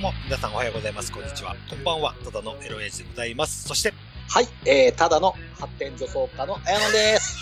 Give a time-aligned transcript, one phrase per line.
[0.00, 1.12] も、皆さんおはようございます。
[1.12, 1.54] こんにちは。
[1.68, 2.14] こんばんは。
[2.24, 3.68] ただのエロエイジでございます。
[3.68, 3.92] そして、
[4.30, 7.36] はい、えー、ただの発展女装家のあやのです。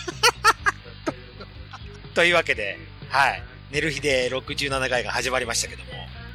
[2.15, 2.77] というわけで、
[3.11, 3.43] はい。
[3.71, 5.93] 寝る日で67回が始まりましたけども、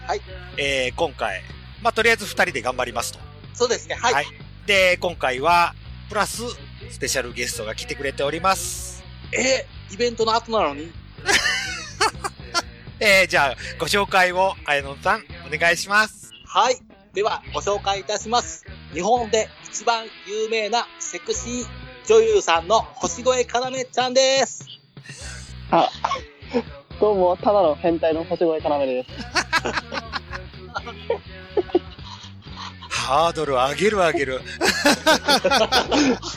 [0.08, 0.22] はい。
[0.55, 1.44] えー、今回、
[1.81, 3.20] まあ、とりあえず2人で頑張りますと。
[3.53, 4.14] そうですね、はい。
[4.14, 4.26] はい
[4.66, 5.76] で、今回は、
[6.08, 6.42] プラス、
[6.90, 9.03] スペシャルゲストが来てくれております。
[9.34, 10.90] えー、イベントの後なのに？
[13.00, 16.32] えー、じゃあ、ご紹介を、あやのんさん、お願いします。
[16.46, 16.78] はい。
[17.14, 18.66] では、ご紹介いたします。
[18.94, 21.66] 日本で一番有名なセクシー
[22.08, 24.68] 女優さんの星越かなめちゃんです。
[25.72, 25.90] あ、
[27.00, 29.10] どうも、ただの変態の星越かなめです。
[32.89, 34.42] ハードル上げる上げる。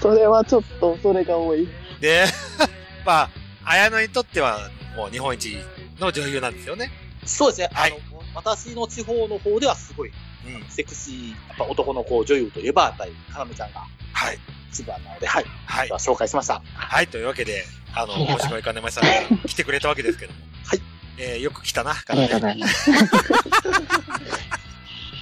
[0.00, 1.68] それはちょっと恐れが多い。
[2.00, 2.24] で、
[3.04, 3.30] まあ、
[3.64, 5.58] 綾野にとっては、もう日本一
[5.98, 6.90] の女優なんですよね。
[7.24, 10.12] そうですね、はいあの、私の地方の方ではすごい
[10.46, 10.70] うん。
[10.70, 14.38] セクシー、やっぱ男の子女優といえば、やっぱりかなめちゃんがはい。
[14.70, 15.44] 一番なので、はい。
[15.66, 16.62] はい紹介しました。
[16.74, 17.08] はい。
[17.08, 19.10] というわけで、あの、星越金丸さんが
[19.46, 20.38] 来てくれたわけですけども。
[20.64, 20.80] はい。
[21.18, 22.90] えー、よく来たな、ありがとうございます。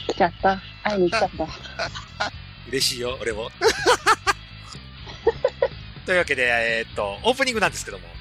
[0.08, 0.60] 来ちゃった。
[0.82, 1.48] 会いに来ちゃった。
[2.68, 3.50] 嬉しいよ、俺も。
[6.04, 8.13] というわけで、えーっと、オープニングなんですけども。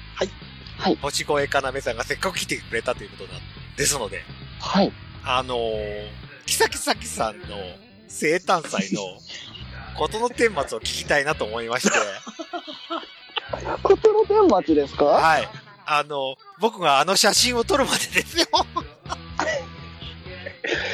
[0.84, 0.92] はい。
[0.92, 0.98] はい。
[1.02, 3.42] 星越要さんがせっかく来てくれたということなん
[3.76, 4.22] ですので、
[4.60, 4.92] はい。
[5.24, 6.08] あのー、
[6.46, 7.46] キサキサキさんの
[8.08, 9.00] 生誕祭の
[9.96, 11.96] ことの顛末を聞きたいなと思いまして、
[13.82, 15.04] ことの天末ですか？
[15.06, 15.48] はい。
[15.86, 18.46] あの、僕があの写真を撮るまでですよ。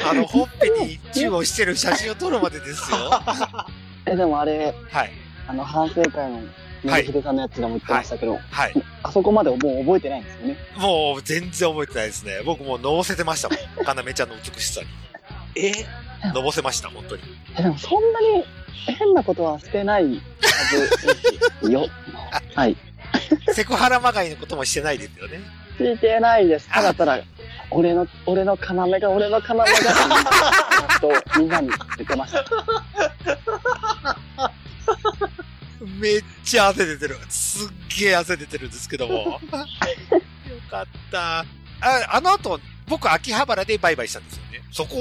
[0.09, 2.97] あの、ほっぺにチューをしてる写真を撮るまでですよ。
[3.09, 3.67] は
[4.05, 5.11] え、でもあれ、い。
[5.47, 6.41] あの、反省会の、
[6.85, 8.73] はい水秀さんのやつでも言ってましたけど、はい。
[9.03, 10.57] あそこまでもう覚えてないんですよね。
[10.77, 12.41] もう全然覚えてないですね。
[12.43, 13.57] 僕もうのぼせてましたもん。
[13.85, 14.87] かなめちゃんの美しさに。
[15.55, 15.71] え？
[15.71, 17.21] ー、のぼせました、本当に。
[17.57, 18.45] え、でもそんなに
[18.97, 20.09] 変なことはしてないは
[20.71, 21.17] ずで
[21.67, 21.87] すよ。
[22.55, 22.77] はい。
[23.53, 25.41] セクハラまがいのこともしてないですよね。
[25.77, 26.69] してないです。
[26.69, 27.19] ただただ、
[27.69, 29.65] 俺の、俺の要が、俺の要が、
[30.99, 31.09] と
[31.39, 32.45] みんなに言ってました。
[35.99, 37.15] めっちゃ汗出てる。
[37.29, 37.69] すっ
[37.99, 39.13] げえ汗出てるんですけども。
[39.23, 39.39] よ
[40.69, 41.39] かった。
[41.39, 41.45] あ、
[42.09, 44.61] あの後、僕、秋葉原でバイバイしたんですよね。
[44.71, 44.95] そこ、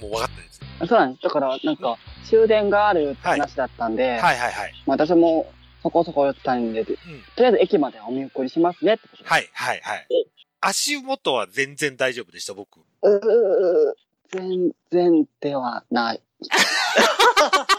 [0.00, 0.60] もう分かったんです。
[0.86, 1.22] そうなんです。
[1.24, 4.72] だから、なんか、終電があるって話だったんで、はいはいはい。
[4.86, 6.98] まあ私もそこそこ寄ったんで、とり
[7.44, 9.28] あえず駅までお見送りしますねってことで。
[9.28, 10.06] はいはいはい。
[10.60, 12.80] 足元は全然大丈夫でした、僕。
[13.02, 16.20] うー全然ではない。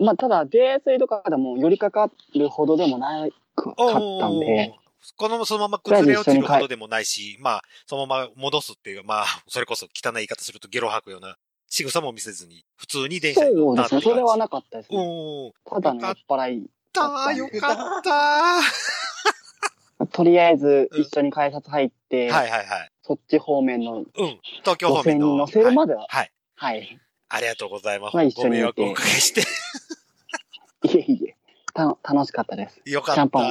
[0.00, 4.74] まあ、ただ、泥酔とかでも寄りかかるほどでもないかったんで、
[5.16, 11.36] この、そのまま崩れ落ちるほどでもないし、まあ、そのまま戻すっていう、まあ、それこそ汚い言い方するとゲロ吐くような
[11.68, 14.12] 仕草も見せずに、普通に電車に乗ったってそうですね。
[14.12, 15.48] それはなかかったですうね。
[15.48, 15.52] ん。
[15.64, 16.70] ただの酔っ払い。
[16.92, 18.60] たー、よかった
[20.06, 22.32] とりあえず一緒に改札入って、ー。
[22.32, 22.90] はいはいはい。
[23.02, 24.06] そっち方面のうん。
[24.60, 25.32] 東京方面の。
[25.32, 26.32] に乗せるまでは、はい。
[26.54, 26.76] はい。
[26.76, 27.00] はい。
[27.30, 28.16] ありがとうございます。
[28.16, 29.42] まあ一緒にご迷惑をおかけして。
[30.84, 31.36] いえいえ、
[31.74, 32.80] た楽しかったです。
[32.84, 33.48] よかっシャンパン。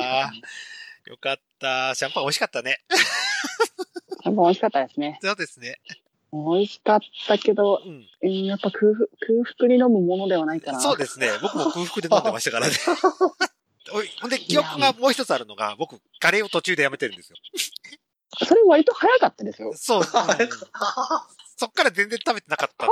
[1.05, 1.95] よかった。
[1.95, 2.79] シャンパン美味しかったね。
[4.23, 5.19] シャンパン美味しかったですね。
[5.21, 5.79] そうですね。
[6.31, 8.05] 美味しかったけど、うん。
[8.21, 10.79] うんやっぱ空腹、空腹に飲むものではないかな。
[10.79, 11.29] そうですね。
[11.41, 12.73] 僕も空腹で飲んでましたからね。
[13.93, 17.37] おいほんで、記憶がもう一つあるのが、僕、カレーを途中でやめてるんですよ。
[18.45, 19.73] それ割と早かったですよ。
[19.75, 20.01] そう。
[20.01, 20.05] うん
[21.59, 22.89] そっから全然食べてなかったっ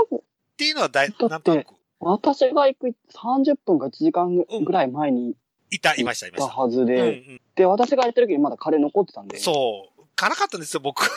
[0.57, 5.35] ていうのはだい、なんとなく、私が行く30分か1時間ぐらい前に
[5.71, 6.53] いた、いました、いました。
[6.53, 7.41] はずで、うんうん。
[7.55, 10.03] で、私がやってる時にまだカレー残ってたんで、そう。
[10.15, 11.01] 辛かったんですよ、僕。
[11.01, 11.09] だ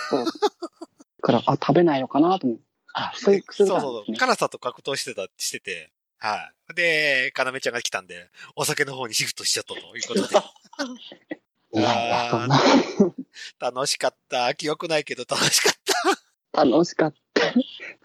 [1.21, 2.65] から、あ、食べないのかなと思って。
[2.95, 4.17] あ、そういう薬そうそうそう。
[4.17, 5.93] 辛さと格闘してた、してて。
[6.19, 6.75] はい。
[6.75, 10.35] で、かなめちゃんが来たんで、お酒の方にシフトしちゃったということで。
[13.61, 14.55] 楽しかった。
[14.55, 15.73] 記憶ないけど楽しかっ
[16.53, 16.65] た。
[16.65, 17.19] 楽しかった。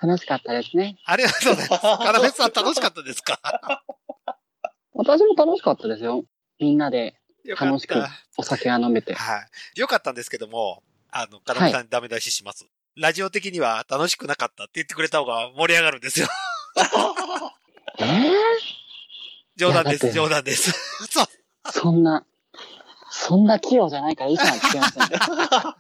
[0.02, 0.98] 楽しかったですね。
[1.06, 1.82] ありがとうございます。
[1.82, 3.40] かなめさん楽しかったですか？
[4.94, 6.24] 私も楽しかったですよ。
[6.60, 7.16] みんなで。
[7.60, 7.96] 楽しく
[8.38, 9.14] お酒が飲めて。
[9.14, 9.46] は
[9.76, 9.80] い。
[9.80, 10.82] よかったんですけども、
[11.12, 12.66] あの、かなめさんにダメ出しします。
[12.96, 16.28] ラジオ的には楽しくなかったって言ってくれた方が盛り上がるんですよ。
[18.00, 18.32] ええ
[19.58, 20.72] 冗談です、冗談です。
[21.10, 21.26] そう。
[21.72, 22.26] そんな、
[23.12, 25.10] そんな器用じゃないから嘘なんてません。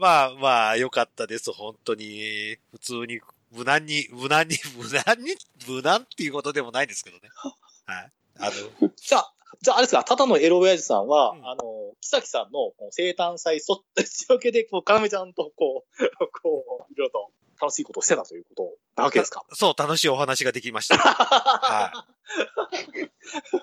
[0.00, 2.56] まあまあ、よかったです、本当に。
[2.72, 3.20] 普通に、
[3.52, 5.36] 無難に、無難に、 無難に、
[5.68, 7.28] 無難っていうことでもないですけどね。
[7.84, 8.12] はい。
[8.38, 8.50] あ
[8.80, 11.62] の、じゃあ、じゃあ、あれですか、ただのエロ親父さんは、うんあの、
[12.00, 15.96] 木崎さんの生誕祭そっ、仕分けで、こう、かなめちゃんと、こう、
[16.42, 19.44] こう、いろいろと楽しいことをしてたということなわけですか？
[19.52, 20.96] そう、楽しいお話ができました。
[20.96, 22.06] は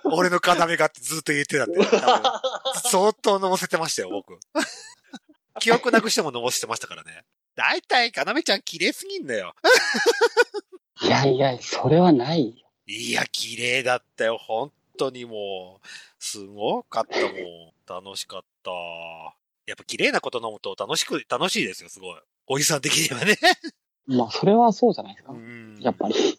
[0.04, 1.80] 俺の要がってずっと言ってたんで、
[2.84, 4.38] 相当飲ませてましたよ、僕。
[5.60, 7.24] 記憶なくしても飲ませてましたからね。
[7.56, 9.56] だいたい、かなめちゃん綺麗すぎんだよ。
[11.02, 12.68] いやいや、それはないよ。
[12.86, 14.38] いや、綺麗だったよ。
[14.38, 15.88] 本当にもう、
[16.20, 18.06] すごかったもん。
[18.06, 18.72] 楽しかった。
[19.66, 22.20] やっぱ綺麗なこと飲むと楽しく、楽しいですよ、すごい。
[22.48, 23.36] おじさん的にはね。
[24.06, 25.36] まあ、それはそうじゃないですかう。
[25.36, 26.16] んやっぱり。
[26.16, 26.34] へえ。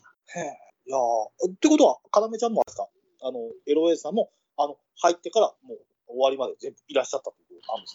[0.87, 2.89] いやーってことは、かなめちゃんもあれですか？
[3.21, 5.79] あの、エロ親父さんも、あの、入ってから、もう、
[6.09, 7.31] 終わりまで全部いらっしゃった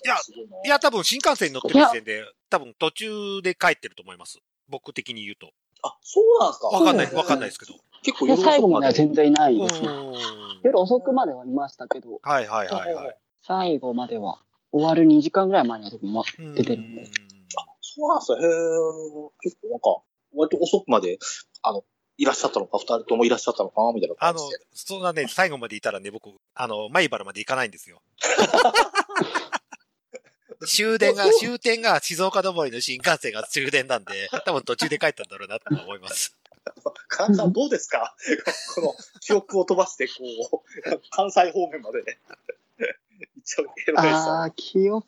[0.06, 0.16] いや
[0.66, 4.40] いや、多分新幹線に乗ってる時点で、多分途中で帰ってると思います。
[4.70, 5.52] 僕的に言うと。
[5.84, 6.68] あ、そうなんですか？
[6.68, 7.74] わかんない、わかんないですけど。
[8.04, 9.88] 結構で最後までは全然いないうんですね。
[10.64, 13.18] 夜遅くまではいましたけど、はいはいはいはい。
[13.42, 14.40] 最後までは
[14.72, 15.92] 終わる2時間ぐらい前には
[16.56, 17.06] 出てるんで。
[17.82, 18.38] そうなんですよ。
[18.40, 19.30] へえ。
[19.42, 20.02] 結構なんか、
[20.36, 21.20] 割と遅くまで、
[21.62, 21.84] あの、
[22.18, 28.02] いらっしゃったのか、二人ともいらっしゃったのか、みたいなあの感じで。、そんなね、最後までいたらね、僕、あの、前原まで行かないんですよ。
[30.66, 36.36] 終電が、終点が静岡登りの新幹線が終電なんで、多分途中で帰ったんだろうなと思います。
[37.08, 38.16] かなさんどうですか？
[38.76, 42.18] この、記憶を飛ばして、こう、関西方面まで。
[43.96, 45.08] ああ、記憶、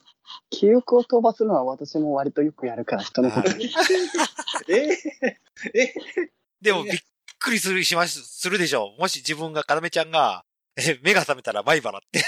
[0.50, 3.74] 記憶を飛ばすのは私も割とよくやるから、人のことに。
[4.68, 4.90] え
[5.74, 5.94] え
[6.62, 7.00] でも、びっ
[7.40, 9.02] くりする、します、するでしょう。
[9.02, 10.44] もし自分が、かなめちゃんが、
[10.78, 12.24] え、目が覚めたら前原って。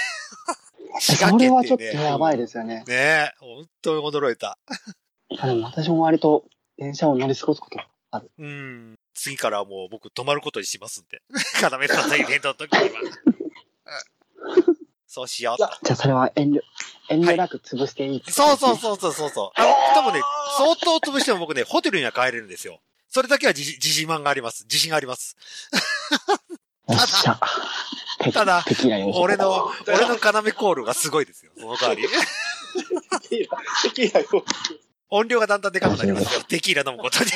[1.00, 1.84] 滋賀それ県はちょっと。
[1.84, 2.84] やばいですよね。
[2.86, 4.58] ねえ、本当に驚いた。
[5.38, 6.44] あでも私も割と
[6.78, 7.78] 電車を乗り過ごすこと。
[8.38, 8.94] うん。
[9.14, 11.20] 次からはもう僕泊まることにしますんで。
[11.60, 13.00] かなめさんのイベントの時には。
[14.46, 14.78] うん
[15.10, 15.56] そうしよう。
[15.56, 16.60] じゃあそれは遠慮、
[17.08, 19.50] 遠慮なく潰していい、そうそうそうそうそうそう。
[19.60, 20.20] あの、多分ね、
[20.58, 22.80] 相当潰しても僕ね、ホテルには帰れるんですよ。
[23.08, 24.64] それだけは自自信満があります。
[24.64, 25.34] 自信があります。
[26.88, 26.92] う。
[26.92, 27.40] よっしゃ。
[27.40, 27.40] て
[28.32, 28.64] ただ
[29.14, 31.52] 俺の、俺の要コールがすごいですよ。
[31.56, 32.02] その代わり。
[32.02, 32.08] テ
[33.28, 34.44] キーラ、テキーラよ。
[35.10, 36.42] 音量がだんだんでかくなりますよ。
[36.44, 37.30] テキーラ飲むことに。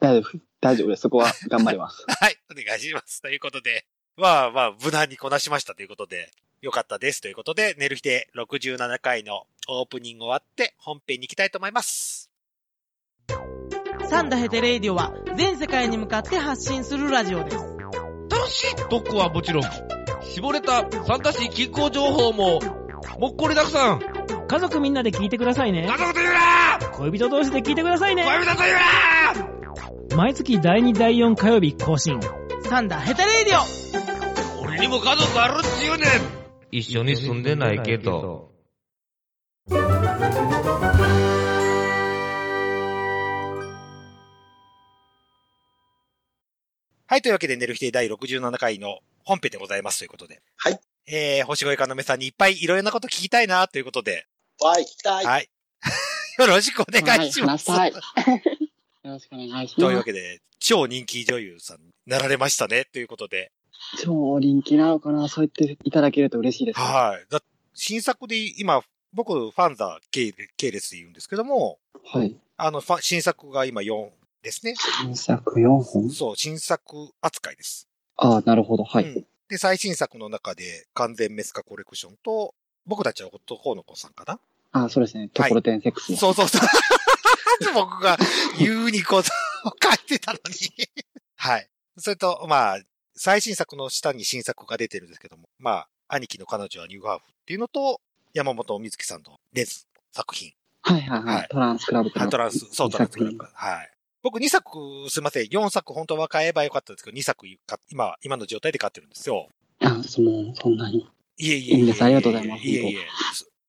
[0.00, 0.38] 大丈夫。
[0.60, 1.02] 大丈夫です。
[1.02, 2.04] そこは頑張ります。
[2.08, 3.22] はい、お願いします。
[3.22, 3.86] ということで、
[4.16, 6.30] まあまあ、無難にこなしましたということで、
[6.60, 12.30] よかったですということで、寝る日で67回のオープニング終わって本編に行きたいと思います。
[14.08, 17.79] サンダヘテレイディオは全世界に向かって発信するラジオです。
[18.50, 19.62] 楽しい特攻はもちろん、
[20.22, 22.58] 絞れた参加し気候情報も、
[23.20, 24.00] もっこりたくさん。
[24.48, 25.96] 家族みんなで聞いてくださいね家。
[25.96, 26.40] 族と言うな
[26.94, 28.24] 恋人同士で聞いてくださいね。
[28.24, 28.74] 恋人と言う
[30.10, 32.20] な毎月第2第4火曜日更新。
[32.68, 36.08] サンダヘテレイディオ俺にも家族あるっちゅうねん
[36.72, 38.50] 一緒に住んでないけど。
[47.10, 50.40] はい、というわけで寝る日で第67回の本編でございますということで。
[50.56, 50.78] はい。
[51.08, 54.28] えー、星越かなめさんにいっぱいいろいろなこと聞きたいなということで。
[54.62, 55.24] わい、聞きたい。
[55.24, 55.50] はい。
[56.38, 57.68] よろしくお願いします。
[57.68, 57.90] はい。
[57.92, 57.98] よ
[59.02, 59.74] ろしくお願いします。
[59.74, 63.50] というわけで、超人気女優さんになられましたね、ということで。
[63.98, 66.78] 超人気なのかなそう言っていただけると嬉しいです。
[66.78, 67.26] はい。
[67.28, 67.42] だ
[67.74, 72.36] 新作で今、僕、ファンザ系系列で言うんですけども、はい。
[72.56, 74.10] あの、ファ新作が今4
[74.42, 74.74] ですね。
[74.76, 76.10] 新作4本？
[76.10, 77.88] そう、新作扱いです。
[78.16, 78.84] ああ、なるほど。
[78.84, 79.04] はい。
[79.04, 82.54] うんで、最新作の中で、完全メスカコレクションと、
[82.86, 84.38] 僕たちは男の子さんかな？
[84.70, 85.28] ああ、そうですね。
[85.28, 86.16] ところてんセックスの。
[86.16, 86.60] そうそうそう。
[87.74, 88.16] 僕が
[88.60, 89.28] 言うにこと
[89.68, 90.88] を書いてたのに。
[91.34, 91.68] はい。
[91.98, 92.80] それと、まあ、
[93.16, 98.00] 最新作の下に新作が出てるんですけども、まあ、兄貴の彼女はニューハーフっていうのと、
[98.32, 100.52] 山本美月さんのレズ作品。
[100.82, 101.48] はいはいははいい。
[101.48, 103.50] トランスクラブのトランス、そう、トランスクラブ作。
[103.52, 103.90] はい。
[104.22, 109.48] 僕2作、すいません、4作本当は買えばよかったんですけど、2作か今、今の状態で買ってるんですよ。
[109.80, 111.06] 品あ、その、そんなに。
[111.38, 111.76] いえいえいえ。
[111.76, 112.98] いいんですありがとうございますいえいえ。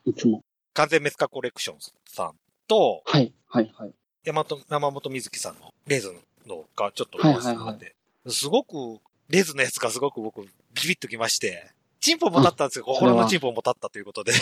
[0.06, 0.42] いつも。
[0.74, 2.36] 完全メスカコレクションさん
[2.68, 3.94] と、はい、はい、はい。
[4.24, 6.14] 山本、山本美月さんのレズ
[6.46, 7.96] のがちょっとお話しになって、
[8.28, 10.48] すごく、レズのやつがすごく僕、ビ
[10.88, 12.86] ビッときまして、チンポも立ったんですよ。
[12.88, 14.34] あ心のチンポも立ったということで。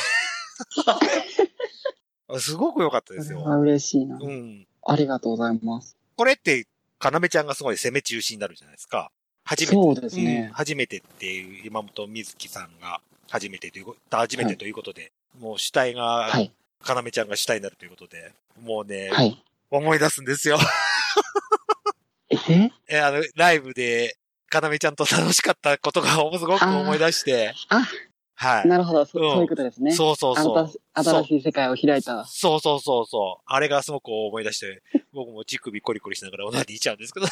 [2.40, 3.44] すごく良かったですよ。
[3.48, 4.18] あ嬉しいな。
[4.22, 4.68] うん。
[4.86, 5.99] ありがとうございます。
[6.20, 6.68] これって、
[7.00, 9.10] かなめちゃんがすごい攻め中心になるじゃないですか。
[9.46, 9.72] 初めて。
[9.72, 13.00] そうですねん初めてっていう、山本美月さんが
[13.30, 16.52] 初めてというこ、初めてということで、もう主体が、はい、
[16.84, 19.42] かなめちゃんが主体になるということで、もうね、はい。
[19.72, 20.60] 思い出すんですよ。
[22.30, 22.70] え？
[22.90, 24.18] え、あの、ライブで、
[24.50, 27.88] かなめちゃんと楽しかったことがすごく思い出して、あ、
[28.36, 28.68] はい。
[28.68, 29.06] なるほど。
[29.06, 29.94] そうんそういうことですね。
[29.94, 30.72] そうそうそう。
[31.02, 32.26] 新しい世界を開いた。
[32.26, 33.44] そうそうそうそう。
[33.46, 34.82] あれがすごく思い出して、
[35.20, 37.26] 僕も乳首コリコリしながらおなりいちゃうんですけど。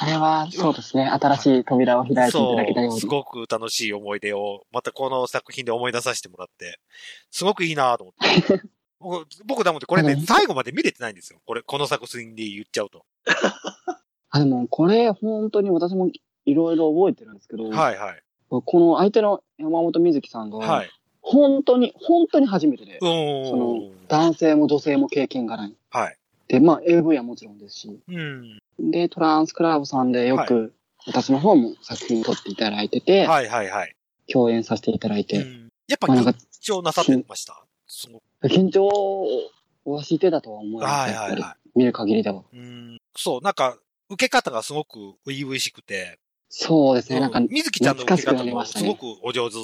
[0.00, 1.06] あれは、そうですね。
[1.06, 3.06] 新しい扉を開いていただけたよそうう、にす。
[3.06, 6.80] ごく楽しい思い出を、またこの作品で思い出させてもらって、
[7.30, 8.62] すごくいいなと思って。
[8.98, 11.40] 僕、僕だもんで、これねう、ん最後まで見れてないんですよ。
[11.46, 13.04] これ、この作品で言っちゃうと。
[14.30, 16.08] あ、でも、これ、本当に私も
[16.46, 18.22] いろいろ覚えてるんですけど、はいはい。
[18.48, 20.90] この相手の山本美月さんが、はい。
[21.26, 22.98] 本当に、本当に初めてで。
[23.00, 23.06] そ
[23.56, 25.74] の男性も女性も経験がない。
[25.90, 26.18] はい。
[26.48, 28.60] で、まあ、AV はもちろんですし、うん。
[28.78, 30.74] で、トランスクラブさんでよく、
[31.06, 33.96] 私の方も作品を撮っていただいてて、はいはいはい。
[34.30, 35.68] 共演させていただいうて、ん。
[35.88, 37.64] やっぱまあなんか緊張なさってました？
[38.44, 38.88] 緊張
[39.84, 41.10] はしてたとは思います。
[41.10, 42.42] はいはいは見る限りでは。
[42.52, 42.56] い。
[42.56, 42.98] うん。
[43.16, 43.78] そう、なんか、
[44.10, 46.18] 受け方がすごく初々しくて、
[46.56, 49.56] そうですね、なんか、うん水木ちゃんの受け方もすごくお上手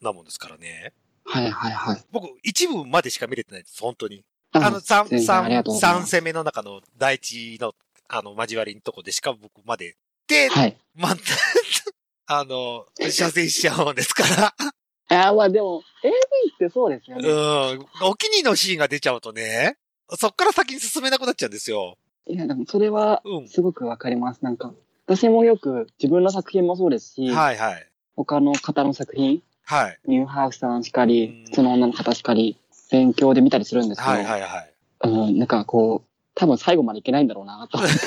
[0.00, 0.94] なもんですからね。
[1.26, 2.02] はいはいはい。
[2.10, 4.24] 僕、一部までしか見れてないです、本当に。
[4.52, 7.74] ああの、三、三、三攻めの中の第一の、
[8.08, 9.96] あの、交わりのとこでしか僕まで。
[10.28, 10.78] で、はい。
[10.94, 11.14] ま、
[12.26, 14.24] あの、射精しちゃうんですか
[15.08, 16.14] あまあでも、AV
[16.54, 17.22] ってそうですよら。
[17.22, 17.28] ね。
[17.28, 18.08] うん。
[18.08, 19.76] お気に入りのシーンが出ちゃうとね、
[20.16, 21.98] そっから先に進めなくなっちゃうんですよ。
[22.26, 24.42] いや、でもそれはうん、すごくわかります。
[24.42, 24.72] なんか、
[25.10, 27.86] 私もよく自分の作品もそうですし、はいはい。
[28.14, 29.98] 他の方の作品、はい。
[30.06, 32.56] ニューハーフさんしかうんり、普通の女の方しかり、
[32.92, 34.74] 勉強で見たりするんですけど、はいはいはい。
[35.02, 37.98] うん、なんかこう、多分最後までいけないんだろうな、と思って。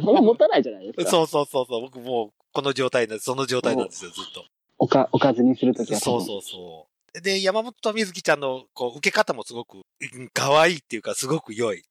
[0.00, 1.10] そんな持たないじゃないですか。
[1.10, 1.80] そうそうそうそう。
[1.82, 4.44] 僕もう、この状態な、その状態なんですよ、ずっと。
[4.78, 5.98] おか、おかずにするときは。
[5.98, 7.20] そうそうそう。
[7.20, 11.82] で、山本美月ちゃんの、こう、受け方もすごく、うん可愛いっていうか、すごく良い。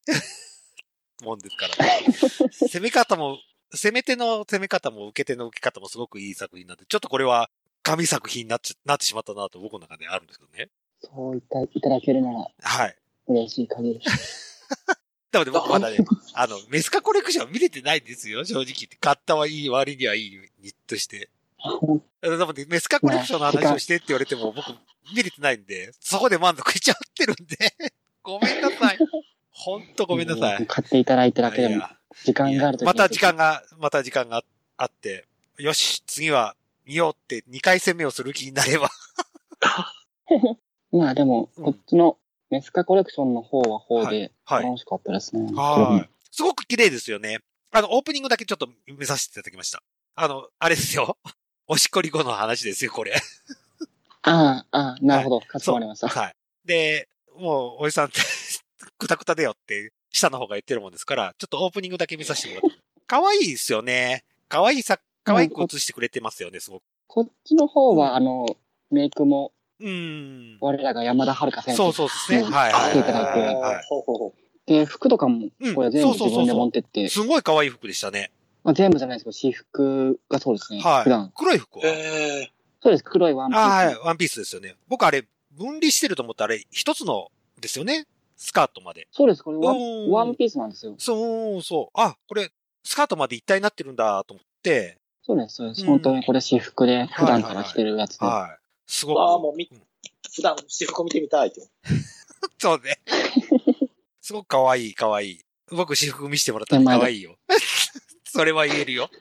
[1.22, 2.06] もんですから、ね。
[2.52, 3.38] 攻め方も、
[3.74, 7.50] 攻め手の攻め方も受け手の受け方もすごくいい作品なんで、ちょっとこれは、
[7.84, 10.70] 神作品になっちゃ、なってしまったなと僕の中であるんですけどね。
[11.02, 12.96] そう言っていただけるならはい。
[13.28, 14.68] 嬉しい限り です。
[15.32, 15.98] なので僕まだね、
[16.34, 18.98] あの、メスカコレクション見れてないんですよ、正直言って。
[18.98, 21.30] 買ったはいい、割にはいいにとして。
[21.58, 24.66] ほんなので、メスカコレクションの話をしてって言われても、僕、
[25.16, 27.74] 見れてないんで、そこで満足しちゃってるんで、
[28.24, 28.98] ごめんなさい。
[29.62, 30.66] ほんとごめんなさい。
[30.66, 31.86] 買っていただいただけでも、
[32.24, 34.44] 時間があるときまた時間が、また時間が
[34.76, 35.28] あって、
[35.60, 38.90] よし、次は見ようって2回戦目をする気になれば。
[40.92, 42.18] まあでも、うんこっちの
[42.50, 45.52] メスカコレクションの方は方はいではい楽しかったですね。
[45.54, 46.10] はい。
[46.32, 47.38] すごく綺麗ですよね。
[47.72, 49.84] あの、オープニングだけちょっと見させていただきました。
[50.16, 51.18] あの、あれですよ。
[51.68, 53.14] おしっこり後の話ですよ、これ。
[54.24, 55.42] ああ、ああ、なるほど。
[55.42, 56.08] かしこまりました。
[56.08, 56.36] はい。
[56.66, 58.20] で、もう、おじさんって、
[58.98, 62.78] くたくただよって、下の方が言ってるもんですから、ちょっとオープニングだけ見させてもらって。
[63.08, 64.24] 可愛いですよね。
[64.50, 66.84] 可愛いさ、可愛く映してくれてますよね、すごく。
[67.08, 68.46] こっちの方は、あの、
[68.90, 70.58] メイクも、うーん。
[70.62, 71.78] 我らが山田遥先生。
[71.78, 72.40] そうそうですね。
[72.40, 73.86] うんはいはい来ていただいてはいはい。
[73.88, 74.34] ほうほうほう
[74.66, 78.32] で、服とかもうん、これ全部そうそうそうそう自分で持ってって、すごい可愛い服でしたね。
[78.64, 80.82] まあ、全部じゃないですけど、私服がそうですね。
[80.82, 81.32] はい普段。
[81.36, 81.86] 黒い服は？
[81.88, 82.52] ええ
[82.84, 83.04] そうです。
[83.04, 83.64] 黒いワンピース。
[83.64, 83.96] はい。
[83.98, 84.76] ワンピースですよね。
[84.88, 88.06] 僕あれ、分離してると思ったらあれ、一つのですよね。
[88.44, 89.08] スカートまで。
[89.12, 89.44] そうです。
[89.44, 90.96] これワンワンピースなんですよ。
[90.98, 92.00] そうそう。
[92.00, 92.50] あ、これ、
[92.84, 95.56] スカートまで一体になってるんだと思って、そうです。
[95.58, 95.82] そうです。
[95.82, 98.26] うん本当にこれ私服で、普段から着てるやつで。
[98.26, 98.64] はい。
[98.88, 99.20] すごく。
[99.22, 99.68] ああ、もうみん、
[100.34, 101.62] 普段私服見てみたいって。
[102.58, 103.00] そうね。
[104.22, 105.42] すごく可愛い、可愛い。
[105.70, 107.38] 僕、私服見せてもらったら可愛いよ。
[108.26, 109.12] それは言えるよ。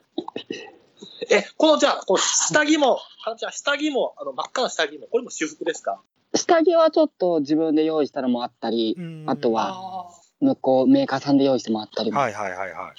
[1.29, 6.01] え、このじゃあ、この下着も、あじゃあ下着も、あの、真っ赤な下着も、これも私服ですか？
[6.33, 8.97] 下着はちょっと自分で用意したのもあったり、
[9.27, 12.71] あとはあ向こう、メーカーさんで用意してもらったりもはいはいはいはい。
[12.73, 12.93] あ。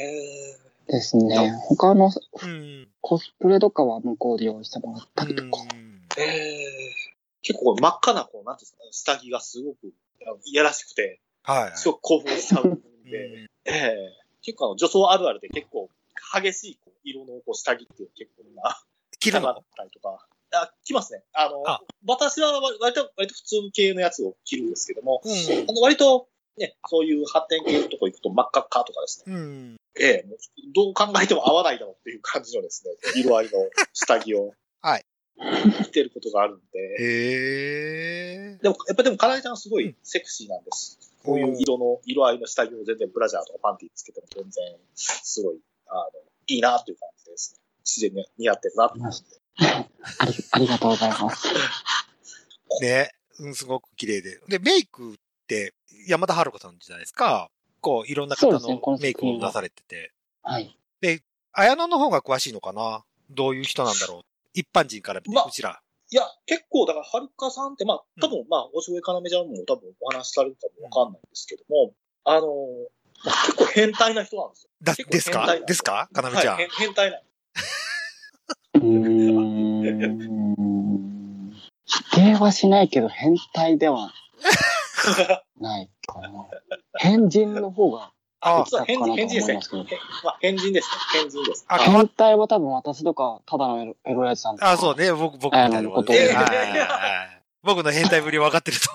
[0.00, 0.02] へ
[0.50, 0.56] え。
[0.88, 1.52] ですね。
[1.68, 2.10] 他の
[2.42, 2.88] うん。
[3.00, 5.48] コスプレとかは向こうで用意してもらったりとか。
[6.18, 6.66] へえ。
[7.42, 9.92] 結構真っ赤な、こう、なんていうんですかね、下着がすごく、
[10.44, 11.76] いやらしくて、はい。
[11.76, 13.96] すごく興奮しちゃうんうで、んええ
[14.42, 15.88] 結構あの、女装あるあるで結構、
[16.34, 18.76] 激しいこう色のこう下着っていう結構な、
[19.18, 19.50] 着るの？
[19.52, 20.26] ったりとか。
[20.54, 21.22] あ、着ますね。
[21.32, 25.32] あの、あ私は割割と、割と普通系のやつを着るんですけども、うん
[25.68, 29.34] あの割と、ね、そういう発展系のとこ行くと真っ赤っかとかですね。
[29.34, 29.76] うん。
[30.00, 30.26] ええ
[30.74, 33.50] どう考えても合わないだろうっていう感じのですね、 色合いの
[33.92, 34.52] 下着を。
[34.80, 35.04] はい。
[35.84, 36.78] 着てることがあるんで。
[36.78, 38.58] へえ。
[38.62, 40.98] でも、やっぱでも、かなえちゃんはすごいセクシーなんです。
[41.24, 45.58] こういう色の、色合いの下着を全然ブラジャーとかパンティつけても全然、すごい、
[45.88, 46.10] あの、
[46.46, 47.60] いいなっていう感じですね。
[47.84, 49.43] 自然に似合ってるなって感じで。
[50.18, 51.48] ありありがとうございます。
[52.80, 53.10] ね。
[53.40, 54.40] うん、すごく綺麗で。
[54.48, 55.74] で、メイクって
[56.06, 57.50] 山田春子さんじゃないですか？
[57.80, 58.58] こう、いろんな方の
[59.00, 60.12] メイクを出されてて。
[60.42, 60.78] はい。
[61.52, 63.04] 綾野の方が詳しいのかな？
[63.30, 64.22] どういう人なんだろう？
[64.54, 65.80] 一般人から見て、まあうちら。
[66.10, 71.92] いや、結構、だから、はるかさんって、まあ、多分、まあ、おしぼえかなめちゃんも多分お話しされるかもわかんないんですけども、
[72.24, 72.46] あの、
[73.24, 74.70] まあ、結構変態な人なんですよ。
[74.82, 75.58] だ、ですか？
[75.66, 76.08] ですか？
[76.12, 76.54] かなめちゃん。
[76.56, 77.20] はい、変変態な。
[82.16, 82.24] うーん。
[82.24, 84.12] 否定はしないけど、変態では
[85.60, 86.30] ないかな。
[86.96, 89.54] 変人の方が、あ実は変人、変人ですね。
[89.54, 91.20] かなと思いますへまあ、変人ですね。
[91.20, 91.64] 変人です。
[91.68, 94.70] あ、変態は多分私とか、ただのエロエロやつさんとか。
[94.72, 95.12] あ、そうね。
[95.12, 96.12] 僕、僕みたいなこと
[97.62, 98.88] 僕の変態ぶり分かってると。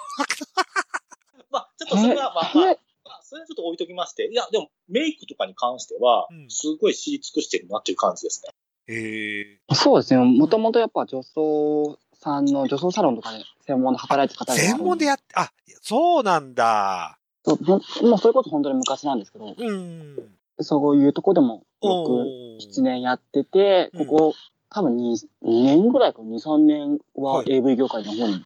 [1.49, 8.51] まあ、ちょっとそれは、まあ、まあ、へまあそれはちょっと置いときまして、いや、でも、メイクとかに関してはうん、すごい知り尽くしてるなっていう感じですね。
[8.93, 9.59] へえ。
[9.73, 10.23] そうですね。
[10.23, 17.17] もともとやっぱ女装さんの、女装サロンとかで専門で働いてる方が専門でやって、あ、そうなんだ。
[17.45, 17.63] そう
[18.07, 20.17] もうそれこそ本当に昔なんですけど、うん。
[20.61, 24.33] そういうとこでもお6、ー7年やってて、うんここ、
[24.69, 28.45] 多分 2, 2年ぐらいか、2、3年ははい AV 業界の方に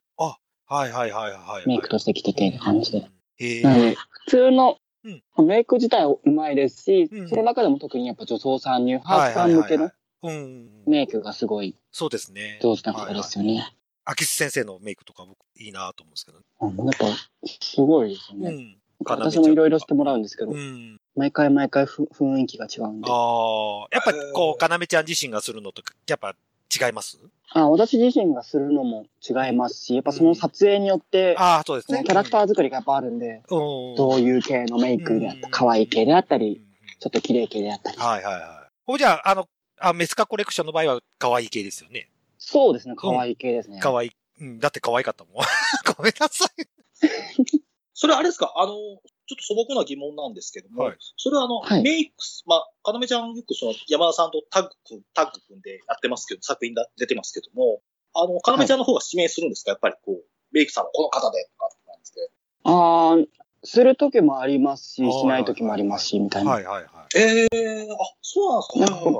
[0.74, 1.68] はいはいはいはい。
[1.68, 3.08] メイクとして来ててって感じで。
[3.38, 9.92] へなのでえ。、普通のうんメイク自体うまいですし、うんその中でも特にやっぱ女装さん、ニューハーフさん向けの
[10.24, 10.70] うん。
[10.88, 12.60] メイクがすごいそうですね。
[12.62, 13.75] 上手な方ですよね。
[14.06, 16.39] 秋津先生のメイクとか僕いいなと思うんですけど。
[16.62, 17.06] うんやっぱ、
[17.62, 18.50] すごいですよね。
[18.50, 18.77] うん。
[19.06, 20.98] 私もいろいろしてもらうんですけどう、ん。
[21.15, 23.08] 毎回毎回ふ雰囲気が違うんで。
[23.10, 26.36] ああ、やっぱこう、かなめちゃん自身がするのと、やっぱ
[26.74, 27.20] 違います？
[27.51, 32.03] あ私自身がするのも違いますし、やっぱその撮影によって、ああ、そうですね。
[32.03, 33.56] キャラクター作りがやっぱあるんで、う
[33.94, 33.96] ん。
[33.96, 36.62] どういう系のメイクであったうん可愛い系であったうんり、
[37.00, 37.98] ちょっと綺麗系であったり。
[37.98, 38.44] はいはいはい。
[38.86, 39.48] ほいじゃあ、あの、
[39.80, 42.10] あ、メスカコレクションの場合は可愛い系ですよね。
[42.38, 43.80] そうですね、可愛い系ですね。
[43.82, 44.12] 可愛い。
[44.42, 45.34] うん、だって可愛かったもん。
[45.98, 46.50] ごめんなさい。
[47.94, 48.51] それあれですか？
[48.56, 49.00] あの、ちょっ
[49.38, 54.70] と素朴な疑問なんですけども、はいそれはあの、はいメイクス、まあ、かなめちゃんよくその山田さんとタッグ
[55.14, 57.81] タッグ組んでやってますけど、作品だ出てますけども、
[58.14, 62.29] あの、かなめちゃんの方が指名するんですか、やっぱりこう、メイクさんはこの方でとかって感じで。
[62.64, 63.27] あー
[63.66, 66.51] する時もありますし、はいしない時もありますし、みたいな。
[66.51, 67.18] はいはいはい。
[67.18, 69.05] ええあ、そうなんですか。
[69.05, 69.14] なん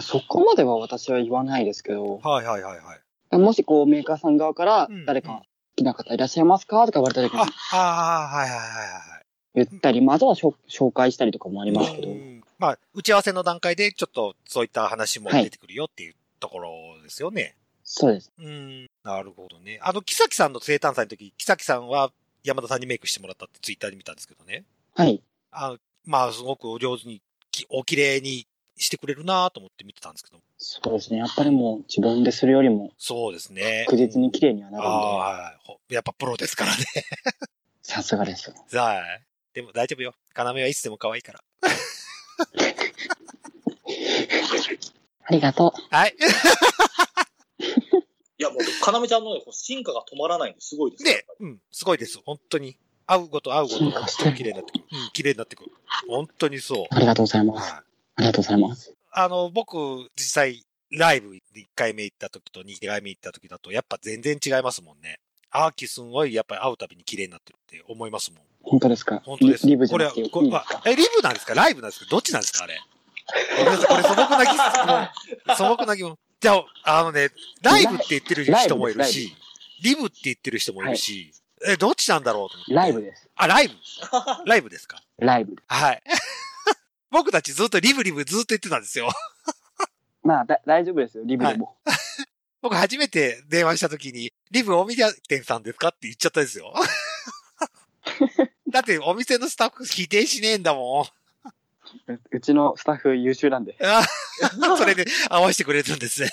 [0.00, 2.96] そこまでは私は言わないですけど、はいはいはいは
[3.32, 3.38] い。
[3.38, 5.42] もしこうメーカーさん側からうん誰か好
[5.76, 9.24] きな方いらっしゃいますかとか言われた時にあ、ああ、はいはいはいはい。
[9.54, 16.70] 言ったり、まずはしょ紹介したりとかもありますけどう、んまあ、打ち合わせの段階でちょっとそういった話も出てくるよっていうところ
[17.02, 17.56] ですよね。
[17.84, 18.32] そうです。
[18.38, 18.86] うん。
[19.04, 19.78] なるほどね。
[19.82, 22.10] あの、木崎さんの生誕祭の時、木崎さんは
[22.42, 24.64] 山田さんにメイクしてもらったってツイッターで見たんですけどね。
[24.94, 25.22] はい。
[25.50, 30.38] あの、まあ、すごくお上手に、きお綺麗にしてくれるなと思って見てたんですけど。
[30.58, 31.18] そうですね。
[31.18, 33.84] やっぱりもう自分でするよりもそうですね。
[33.86, 36.84] 確実に綺麗にはなあるんで、あはいほやっぱプロですからね。
[37.82, 38.52] さすがです。
[38.72, 39.22] はい。
[39.54, 40.14] でも大丈夫よ。
[40.36, 41.40] 要はいつでも可愛いから。
[45.26, 45.94] ありがとう。
[45.94, 46.14] はい。
[48.36, 51.12] いや、もう、かなめちゃんの進化が止まらないんですごいですね。
[51.12, 52.18] で、うん、すごいです。
[52.24, 52.76] 本当に。
[53.06, 54.84] 会うごと会うごと、綺麗になってくる。
[54.92, 55.70] うん、綺麗になってくる。
[56.08, 56.86] 本当にそう。
[56.90, 57.72] ありがとうございます。
[57.72, 57.93] はい。
[58.16, 58.92] ありがとうございます。
[59.12, 59.76] あの、僕、
[60.16, 61.40] 実際、ライブ1
[61.74, 65.18] 回目行った時と2回目行った時だと、やっぱ全然違いますもんね。
[65.50, 68.42] アーキすんごい、やっぱり会うたびに綺麗になってるって思いますもん。
[68.62, 69.20] 本当ですか？
[69.24, 69.66] 本当です。
[69.66, 70.82] リリブじゃこれはなくてこれですか？
[70.86, 71.54] え、リブなんですか？
[71.54, 72.06] ライブなんですか？
[72.10, 72.64] どっちなんですか？
[72.64, 72.80] あれ。
[73.58, 74.56] ごめんなさい、これ素朴な疑
[75.46, 75.56] 問。
[75.56, 76.18] 素朴な疑問。
[76.40, 77.30] じゃあ、あのね、
[77.62, 79.34] ライブって言ってる人もいるし、
[79.82, 81.32] リブって言ってる人もいるし、
[81.66, 82.74] え、どっちなんだろうと思って。
[82.74, 83.28] ライブです。
[83.36, 83.74] あ、ライブ
[84.46, 85.02] ライブですか？
[85.18, 85.54] ライブ。
[85.66, 86.02] はい。
[87.14, 89.08] 僕たちずっとリブリブずっと言ってたんですよ。
[90.24, 91.76] まあ、だ大丈夫ですよ、リブでも。
[92.60, 96.74] 僕初めて電話した時に、リブお店店さんですかって言っちゃったんですよ。
[98.68, 101.06] だってお店のスタッフ否定しねえんだも
[102.08, 102.12] ん。
[102.12, 103.76] ううちのスタッフ優秀なんで。
[103.80, 104.04] あ
[104.76, 106.30] それで合わせてくれたんですね。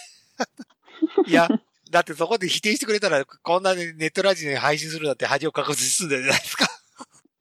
[1.27, 1.47] いや、
[1.91, 6.80] だってそこで否定してくれたら、こんなねネットラジオに配信するなんて恥をかかずに済んでるじゃないですか。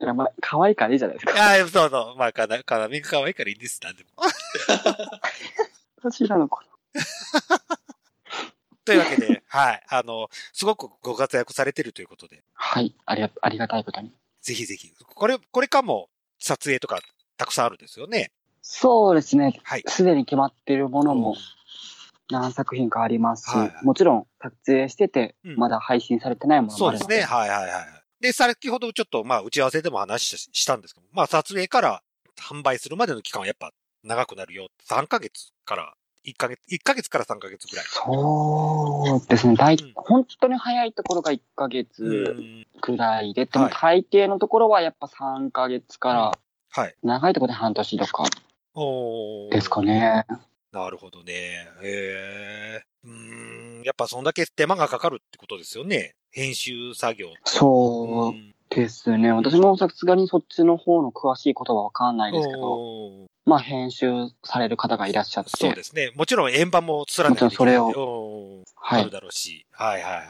[0.01, 1.57] いや、まあ、可愛いからいいじゃないですか。
[1.57, 2.17] いや、そうそう。
[2.17, 3.81] まあ、かな、かなみが可愛いからいいんです。
[3.83, 4.11] なんでも。
[6.03, 6.65] 私なのか
[8.85, 9.83] というわけで、はい。
[9.89, 12.95] あの、すごくご活躍されてるということで、はい。
[13.05, 14.13] ありが、ありがたいことに。
[14.41, 14.93] ぜひぜひ。
[14.99, 16.09] これ、これかも
[16.39, 17.01] 撮影とか
[17.37, 18.33] たくさんあるんですよね。
[18.63, 19.61] そうですね。
[19.63, 19.85] はい。
[19.87, 21.37] すでに決まっているものも
[22.31, 27.27] 何作品かありますし、はいもちろん撮影してて、うんまだ配信されてないものもあるのそうですね。
[27.27, 28.00] はいはいはい。
[28.21, 32.03] で、先ほどちょっと、まあ、打ち合わせでも話ししたんですけど、まあ、撮影から
[32.39, 33.73] 販売するまでの期間はやっぱ
[34.05, 34.69] 長くなるよ。
[34.89, 37.87] 3ヶ月から、1ヶ月、1ヶ月から3ヶ月ぐらい。
[37.87, 39.57] そうですね。
[39.57, 46.39] 大、うん本当に早いところが1ヶ月うんくらいで、でもはい大抵のところはやっぱ3ヶ月から、
[46.73, 46.95] はい。
[47.03, 48.25] 長いところで半年とか
[48.75, 49.83] おーですか。
[49.83, 50.27] ね。
[50.73, 51.69] なるほどね。
[51.83, 52.83] へえ。
[53.05, 53.83] うーん。
[53.83, 56.15] やっぱそんだけ手間がかかるってことですよね。
[56.31, 57.29] 編集作業。
[57.45, 59.33] そううんですね。
[59.33, 64.07] 私もさすがにそっちの方の詳しいことはわかんないですけど、まあ編集
[64.45, 66.13] される方がいらっしゃって、そうですね。
[66.15, 69.11] もちろん円盤もつらないといけないんでおーはいある。
[69.11, 69.67] だろうし。
[69.73, 70.25] はいはいはい。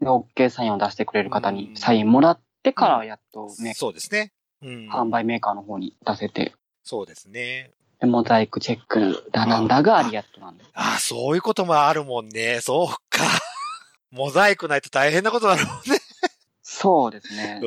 [0.00, 4.32] で、OK サインを出してくれる方うんにサインもらってからやっとメーそうですね。
[4.62, 4.88] うん。
[4.88, 7.72] 販売メーカーの方に出せて、そうですね。
[8.00, 10.64] でモザイクチェックだなんだがありやっとなんで。
[10.74, 12.60] ああ、そういうこともあるもんね。
[12.62, 13.09] そうか。
[14.10, 15.98] モザイクないと大変なことだろうね。
[16.62, 17.60] そうですね。
[17.62, 17.66] う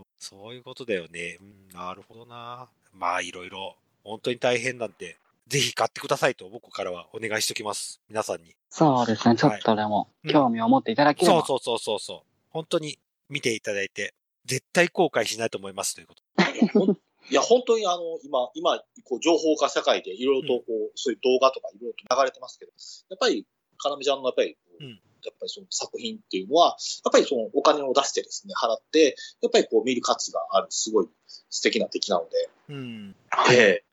[0.00, 0.02] ん。
[0.18, 1.38] そういうことだよね。
[1.40, 2.68] うん、なるほどな。
[2.92, 8.00] まあ、いろいろ、本当に大変なんで、ぜひ買ってくださいと僕からはお願いしておきます。
[8.08, 8.54] 皆さんに。
[8.70, 9.36] そうですね。
[9.36, 11.44] ちょっとでもうん興味を持っていただければ。
[11.44, 12.28] そうそうそうそうそう。
[12.50, 16.22] 本当に見ていただいて、絶対後悔しないと思いますということ。
[17.30, 22.72] いや、本当にあの、今、今、こう、情報化社会でいろいろと、こう、そういう動画とかいろいろと流れてますけど、
[23.10, 23.46] やっぱり、
[23.78, 31.08] かなめちゃんのやっぱり、うんやっぱりその作品っていうのは、やっぱりそのお金を出してですね、払って、やっぱりこう見る価値がある、すごい
[31.50, 33.16] 素敵な出来なので、うん。
[33.52, 33.84] ええ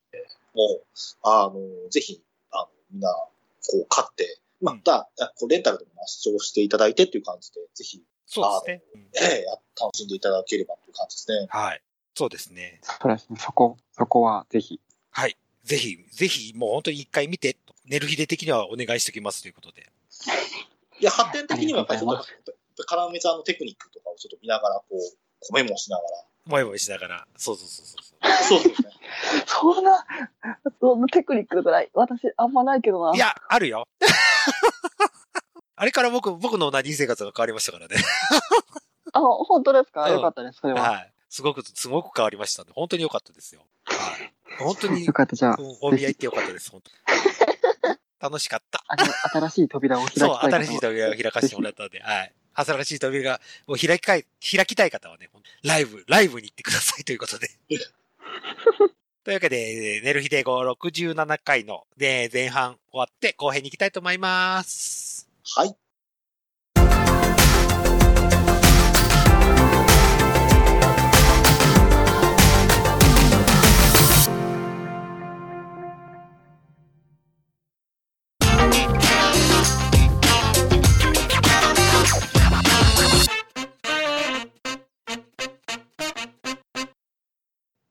[0.54, 0.84] もう、
[1.24, 3.30] あの、ぜひ、あの、みんな、こ
[3.78, 8.84] う、買って、まうんた、こうレンタルでも視聴していただいてっていう感じで、ぜひ、そうですね。
[8.94, 11.48] うんええや楽しんでいただければという感じですね。
[11.50, 11.82] はい。
[12.14, 12.80] そうですね。
[12.84, 13.38] そうですね。
[13.40, 14.80] そこ、そこはぜひ。
[15.12, 15.38] はい。
[15.64, 19.90] ぜひ、ぜひ、もう本当に一回見て、寝る日で的にはお願いしておきますということで。
[21.00, 24.98] いや、発展的にはやっぱりちょっとありがとうござい、カラメちゃんのテクニックとかをちょっと見ながら、こう、
[25.40, 26.04] コメモしなが
[26.46, 27.28] もやもやしながら。
[27.38, 28.28] そうそうそうそう。
[28.28, 28.38] ら。
[28.38, 28.90] そうですね。
[29.46, 30.06] そんな、
[30.80, 33.16] そんなテクニックぐらい、私あんまないけどな。
[33.16, 33.86] いや、あるよ。
[35.76, 37.96] あれから僕、僕の何生活が変わりましたからね。
[39.14, 40.82] あ、本当ですか、うんよかったです、それは。
[40.82, 41.14] はい。
[41.30, 43.62] すごく、すごく変わりましたんで、本当に良かったですよ。
[43.86, 44.34] はい。
[44.60, 47.39] 本当によ、かった、じゃあ、うんお見合いって良かったです、本当に。
[48.20, 48.84] 楽しかった。
[49.32, 52.34] 新しい扉を開きたいそう、新しい扉を開かせてもらったんで、はい。
[52.54, 55.30] 新しい扉を開きたい、開きたい方はね、
[55.64, 57.50] ライブ、ライブに行ってくださいということで。
[59.24, 65.30] というわけで、寝る日で5、67回の、で、前半終わって後編に行きたいと思います。
[65.56, 65.76] はい。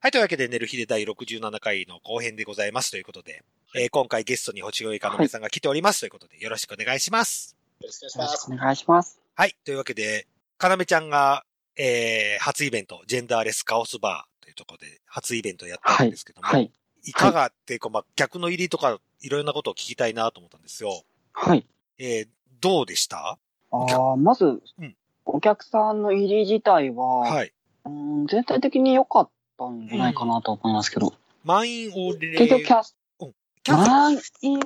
[0.09, 3.45] はい、というわけで、寝る日で第67回の後編でございますということで、
[3.77, 7.59] えー今回ゲストに星越かのめさんが来ておりますということで、よろしくお願いします。
[7.83, 8.49] よろしくおよ願いします。
[8.49, 9.21] ろしくお願いします。
[9.35, 9.55] はい。
[9.67, 11.45] というわけで、かなめちゃんが、
[11.77, 16.73] えー、初イベント、ジェンダーレスカオスバーというところで、初イベントをやったんですけども、はい。
[17.05, 21.03] いかがっていうか、まあ、逆の入りとか、いろんなことを聞きたいなと思ったんですよ。
[21.35, 21.67] はい。
[21.99, 22.29] えー、
[22.63, 23.37] どうでした？
[23.73, 27.53] ああ、まず、うんお客さんの入り自体は、はい。
[27.85, 32.37] うん全体的に良かったんじゃないかなと思いますけど、満員御礼。
[32.37, 32.97] 結局キャス
[33.65, 34.61] キャンセル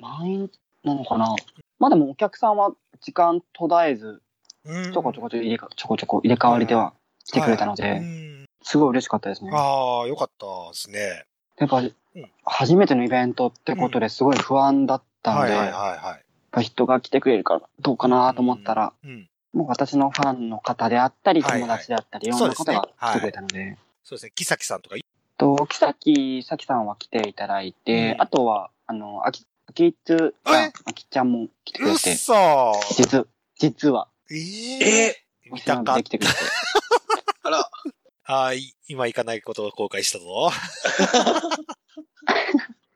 [0.00, 0.50] 満員、満員
[0.82, 1.34] なのかな？
[1.78, 4.22] まあでもお客さんは時間途絶えず、
[4.64, 4.92] うん。
[4.92, 6.92] ちょこちょこちょ入れかちょこちょこ入れ替わりでは
[7.24, 8.44] 来てくれたのはいで、うん。
[8.62, 9.50] すごい嬉しかったですね。
[9.54, 11.24] ああ、よかったですね。
[11.58, 11.82] やっぱ
[12.44, 16.20] 初めてのイベントってことですごい不安だったので、はいはいやっ。
[16.50, 19.28] ぱ人が来てくれるからどうかなと思ったら、うん。
[19.52, 24.32] もう私のファンの方であったり、友達であったり、いろんな方が来てくれたので、そうですね。
[24.34, 24.96] 木崎さんとか、
[25.38, 28.22] と、木崎、さきさんは来ていただいて、うん。
[28.22, 30.66] あとは、あの、あき、あきつちゃえ？
[30.68, 33.26] ん、あきちゃんも来てくうっそー実、
[33.58, 35.08] 実は、ええ？
[35.46, 35.94] え見たか。
[35.96, 36.34] できてくれて、
[37.42, 37.70] あら、
[38.24, 38.74] あーい。
[38.88, 40.50] 今行かないことを後悔したぞ。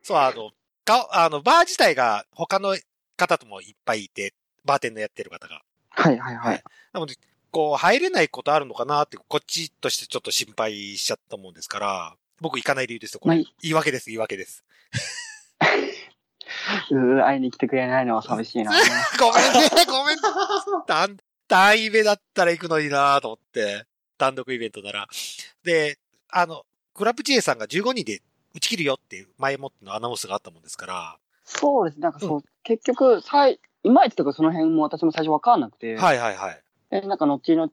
[0.03, 0.51] そう、あの、
[0.85, 2.77] か、あの、バー自体が他の
[3.17, 5.63] 方ともいっぱいいて、バーテンのやってる方が。
[5.89, 6.35] はいはい。
[6.35, 6.63] はい。
[6.93, 7.15] なので、
[7.51, 13.37] こう、入れないことあるのかなって、こっちとしてちょっと心配しちゃったもんですから、僕行かない理由ですよ、これ。
[13.37, 14.63] まあ言い訳です、言い訳です。
[16.91, 18.71] うー、会いに来てくれないのは寂しいな。
[19.19, 20.17] ごめんね、ごめん。
[20.87, 23.85] 単、単イベだったら行くのになと思って。
[24.17, 25.07] 単独イベントなら。
[25.63, 25.97] で、
[26.29, 28.21] あの、クラブ J さんが15人で
[28.53, 31.17] 打ち切るよっていう前もってのアナウンスがあったもんですから。
[31.45, 31.99] そうです。
[31.99, 36.61] なんかそう、結局、さい、いまいちとかその辺も私も最初わかんなくて、はいはいはい。
[36.89, 37.69] でなんか後々、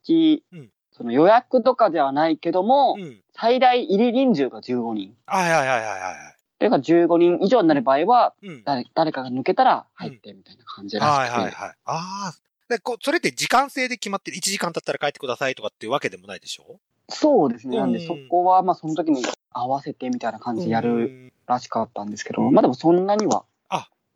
[0.52, 3.22] うんその予約とかではないけども、うん。
[3.35, 5.14] 最大入り人数が15人。
[5.26, 6.14] はいはいはいはいはい。
[6.57, 8.62] それが15人以上になる場合は、うん。
[8.64, 11.31] 誰誰かが抜けたら入ってみたいな感じらしくて。
[11.33, 11.74] はいはいはい。
[11.85, 12.35] ああ。
[12.70, 14.38] で、こう、それって時間制で決まってる。
[14.38, 16.81] 1時間経ったら帰ってくださいとかっていうわけでもないでしょ？
[17.11, 17.76] そうですね。
[17.76, 23.44] なんで、うんそこは、まあ、その時に合わせてみたいな感じでやうるんらしかったんですけど、まあでもそんなには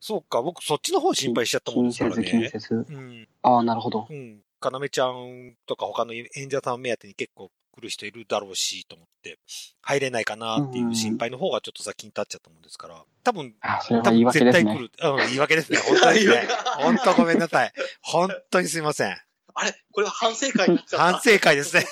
[0.02, 2.22] そうか、僕そっちの方心配しちゃったもん気ですからね。
[2.22, 2.86] にせず気にせず。
[2.88, 3.28] うん。
[3.42, 4.06] ああ、なるほど。
[4.08, 4.40] うん。
[4.60, 9.38] かなめちゃんとか他の演者さん目当てに結構来る人いるだろうし、と思って、
[9.80, 14.62] 入れないかなっていう心配の方がちょっと先に立っちゃったもんですから、多分、あそれは多分言い訳ですね。
[14.62, 14.90] 絶対来る。
[15.02, 15.78] うん、言い訳ですね。
[15.78, 16.48] 本当にね。
[16.78, 17.72] 本当ごめんなさい。
[18.02, 19.16] 本当にすいません。
[19.54, 19.74] あれ？
[19.92, 21.12] これは反省会になっちゃった。
[21.12, 21.86] 反省会ですね。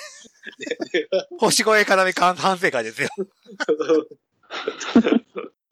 [1.39, 3.09] 星越かなめか反省会ですよ。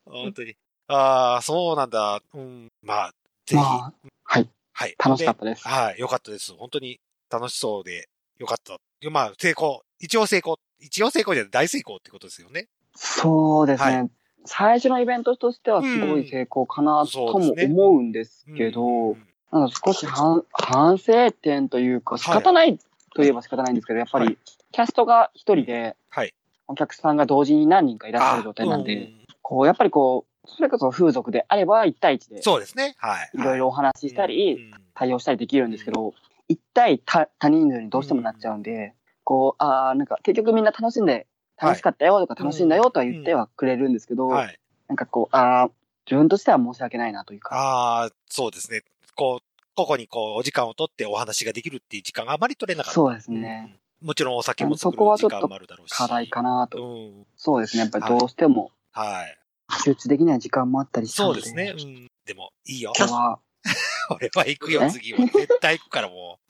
[0.06, 0.56] 本当に。
[0.88, 2.22] ああ、そうなんだ。
[2.34, 2.72] うん。
[2.82, 3.12] まあ、
[3.46, 3.56] ぜひ。
[3.56, 4.50] まあ、はい。
[4.78, 4.96] はい。
[5.04, 6.00] 楽しかったですではい。
[6.00, 6.54] よかったです。
[6.54, 7.00] 本当に
[7.32, 8.78] 楽しそうでよかった。
[9.10, 9.82] まあ、成功。
[9.98, 10.60] 一応成功。
[10.80, 12.68] 一応成功じゃない大成功ってことですよね。
[12.96, 14.02] そうですね。
[14.02, 14.10] は
[14.46, 22.78] 最初のイベントとしてはすごい成功かなとも思うんですけど、うんなんか少し反反省点というか仕方ない
[23.16, 24.38] といえば仕方ないんですけど、やっぱはり
[24.74, 26.34] キャストが一人ではい。
[26.68, 29.10] お客さんが同時に何人かいらっしゃる状態なんで、
[29.42, 32.96] こう、やっぱりこう、それこそ風俗であれば1対1でそうですね。
[32.98, 33.30] はい。
[33.34, 36.16] いろいろお話ししたうり、ん対応したりできるんですけど、
[36.50, 41.28] 1対多多人数にどうしてもなっちゃうんで、こう、ああ、なんか結局みんな楽しんで、
[41.62, 44.60] 楽しかったよとか楽しんだよとは言ってはくれるんですけど、はい。
[44.88, 45.70] なんかこう、ああ、
[46.08, 48.82] 自分としては申し訳ないなというか、ああ、そうですね。
[49.16, 52.96] こう、ここにこう、お時間を取ってお話ができるっていう時間があまり取れなかった。
[52.96, 53.70] そうですね。
[53.72, 55.96] うんもちろんお酒も作そる時こはちょっと間もあるだろうし。
[55.96, 56.78] 課題かなと。
[56.78, 57.26] うん。
[57.36, 57.82] そうですね。
[57.82, 59.38] やっぱりどうしてもはい。
[59.84, 61.42] 集中できない時間もあったりしたので。
[61.42, 61.74] そうですね。
[61.78, 62.08] うん。
[62.26, 62.94] でも、いいよ。
[62.96, 63.40] これは、
[64.12, 64.92] 俺は行くよ、え？
[64.92, 65.20] 次は。
[65.20, 66.48] 絶対行くからもう。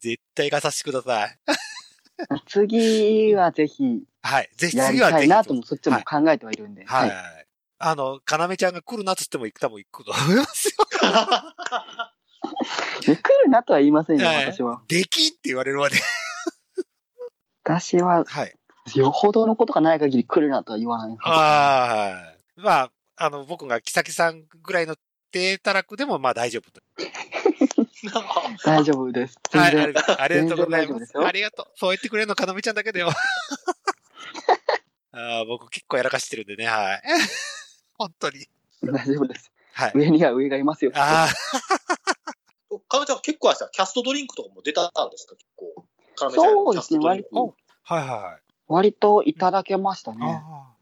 [0.00, 1.38] 絶対行かさせてください。
[2.46, 4.50] 次はぜひはい。
[4.56, 5.28] ぜひ、次はぜひ。
[5.28, 6.84] なともそっちも考えてはいるんで。
[6.84, 7.10] はい。
[7.10, 7.46] はい。
[7.78, 10.74] あの、かなめちゃんが来るなっつっても行くたも行くと思いますよ。
[13.02, 14.82] で 来るなとは言いませんよ、はい私は。
[14.88, 15.96] できんって言われるまで。
[17.64, 18.54] 私は、はい。
[18.94, 22.35] よほどのことがない限り来るなとは言わないははい。
[22.56, 24.96] まあ、あの、僕が木崎さんぐらいの
[25.30, 26.80] 低たらくでもまあ大丈夫と。
[26.98, 27.06] ず。
[28.64, 29.38] 大丈夫です。
[29.52, 29.76] はい。
[29.76, 30.86] ありがとうありがとうございます。
[30.86, 31.66] 全然大丈夫ですよありがとう。
[31.74, 33.10] そう言ってくれるのかなめちゃんだけだよ。
[35.12, 37.02] あー僕結構やらかしてるんでね、はい。
[37.98, 38.46] 本当に。
[38.82, 39.50] 大丈夫です。
[39.72, 39.92] はい。
[39.94, 40.92] 上には上がいますよ。
[40.94, 41.28] あ
[42.88, 45.34] かなちゃん結構あれさ、キャストドリンクとかも出たんですか？
[45.34, 45.84] 結構。
[46.16, 48.42] かなめちゃんそうですね、割キャストドリンクと、あ、はいはい。
[48.68, 50.18] 割といただけましたね。
[50.22, 50.75] あ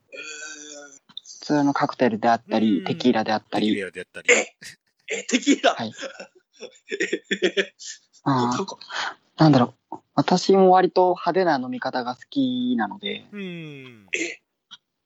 [1.45, 3.43] 通のカクテルであったうり、んテキーラであっあ。
[3.43, 3.77] テキたり。
[3.81, 4.29] ーラでやったり。
[4.29, 4.35] ー
[5.09, 5.75] え、テキーラ？
[5.75, 5.93] はい
[6.91, 7.75] え
[8.25, 8.77] あー
[9.37, 9.97] なんだろう。
[10.15, 14.09] 私も割と派手な飲み方が好きなので、うん。
[14.15, 14.41] え、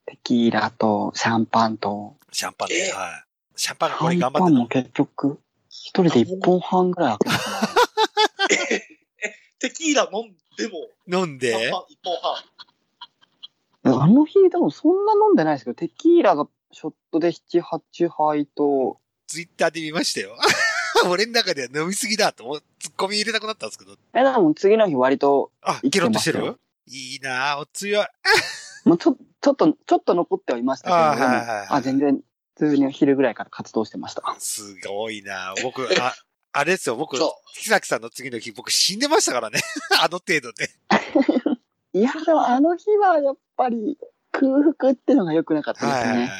[0.06, 2.74] テキーラとシャンパンと、シャンパンね。
[2.88, 3.24] えはい。
[3.56, 7.68] シャンパンシこれャン頑張ってパンも結局、一人で一本半ぐらい開けたかな。
[9.58, 10.88] テキーラ飲んでも、
[11.20, 11.72] 飲んで。
[11.88, 12.44] 一本半。
[14.02, 20.36] あの日、でもそんな飲んでないですけど、テキーラがショットで7、8杯と、ツイッターで見ましたよ。
[21.08, 23.96] 俺の中では飲みすぎだと思う、ツッコミ入れたくなったんですけど。
[24.14, 28.06] え、でも次の日割と、あ、生きゲロッとしてるいいなぁ、お強い。
[28.84, 32.20] もうちょちょっと、ちょっと残ってはいましたけど、あーでもはいはいはいあ、全然、
[32.56, 34.36] 普通に昼ぐらいから活動してました。
[34.38, 35.62] すごいなぁ。
[35.62, 36.14] 僕、あ、
[36.52, 39.60] あれですよ、僕そ、木崎さんの次の日、僕死んでましたからね。
[40.00, 40.70] あの程度で。
[41.92, 43.98] いや、でもあの日はやっぱり
[44.30, 46.32] 空腹ってのが良くなかったですはいはいはいね。。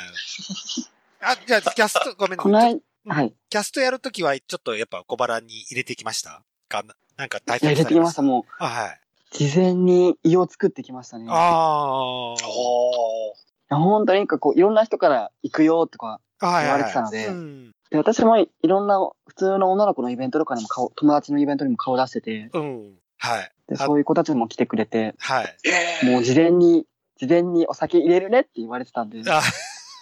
[1.21, 2.81] あ、じゃあ、キャスト、ごめんこの間、うん
[3.13, 3.35] はい。
[3.51, 6.45] キャストやるときは、ちょっとやっぱ小腹に入れてきました？
[6.69, 8.23] かななんか対いや、入れてきました。
[8.23, 9.01] もう、あ、はい。
[9.31, 11.25] 事前に胃を作ってきましたね。
[11.25, 12.35] いあ
[13.71, 13.77] あ。
[13.77, 17.73] 本当になんかこう、いろんな人から行くよとか、はいはいはい言われてたのでうん。
[17.91, 22.93] で、私もいろんな普通の女の子のイベントとかにも顔、友達のイベントにも顔出してて、うん。
[23.17, 23.51] はい。
[23.69, 25.57] で、あそういう子たちも来てくれて、はい。
[26.07, 26.85] もう事前に、
[27.19, 29.43] 事前にお酒入れるねって言われてたんで、あ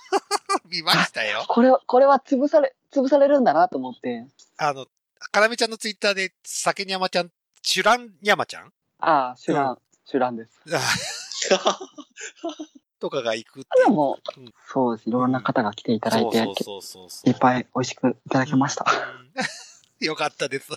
[0.71, 1.45] 見ましたよ。
[1.49, 4.27] これは、これは潰され、潰されるんだなと思って、
[4.59, 4.87] あの、
[5.33, 7.31] かなめちゃんのツイッターで、酒にゃまちゃん、
[7.63, 10.51] チュランにゃまちゃんああ、シュラン、うシュランです。
[10.75, 11.79] あ
[12.99, 13.61] とかが行く。
[13.61, 15.09] でもうん、そうです。
[15.09, 17.31] いろんな方が来ていただいて、そうそうそうそう。
[17.31, 18.87] いっぱい美味しくいただけました。
[18.89, 19.33] うん。
[20.07, 20.71] よかったです。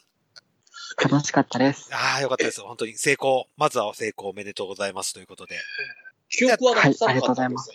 [1.02, 1.90] 楽しかったです。
[1.94, 2.62] ああ、よかったです。
[2.62, 3.48] 本当に成功。
[3.56, 5.58] まずは成功おめでとうございますということで。
[6.46, 7.72] 記憶ははいありなかったんでがとうございます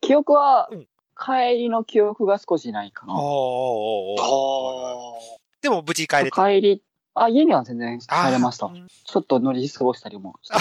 [0.00, 0.86] 記憶はうん、
[1.20, 3.14] 帰りの記憶が少しないかな。
[3.14, 6.48] おーおーおーーおーあでも無事帰れた。
[6.48, 6.82] 帰り、
[7.14, 8.70] あ、家には全然帰れました
[9.04, 10.58] ちょっと乗り過ごしたりもした。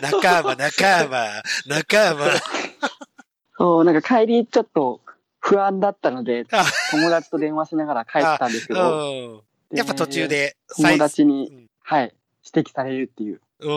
[0.00, 2.30] 仲間、仲間、仲間。
[3.58, 5.02] そう、なんか帰りちょっと
[5.40, 9.76] 不安だったのであ、友達と電話しながら帰ったんですけど、うん。
[9.76, 12.14] やっぱ途中でで、友達うに、んはい、
[12.54, 13.42] 指摘されるっていう。
[13.60, 13.72] う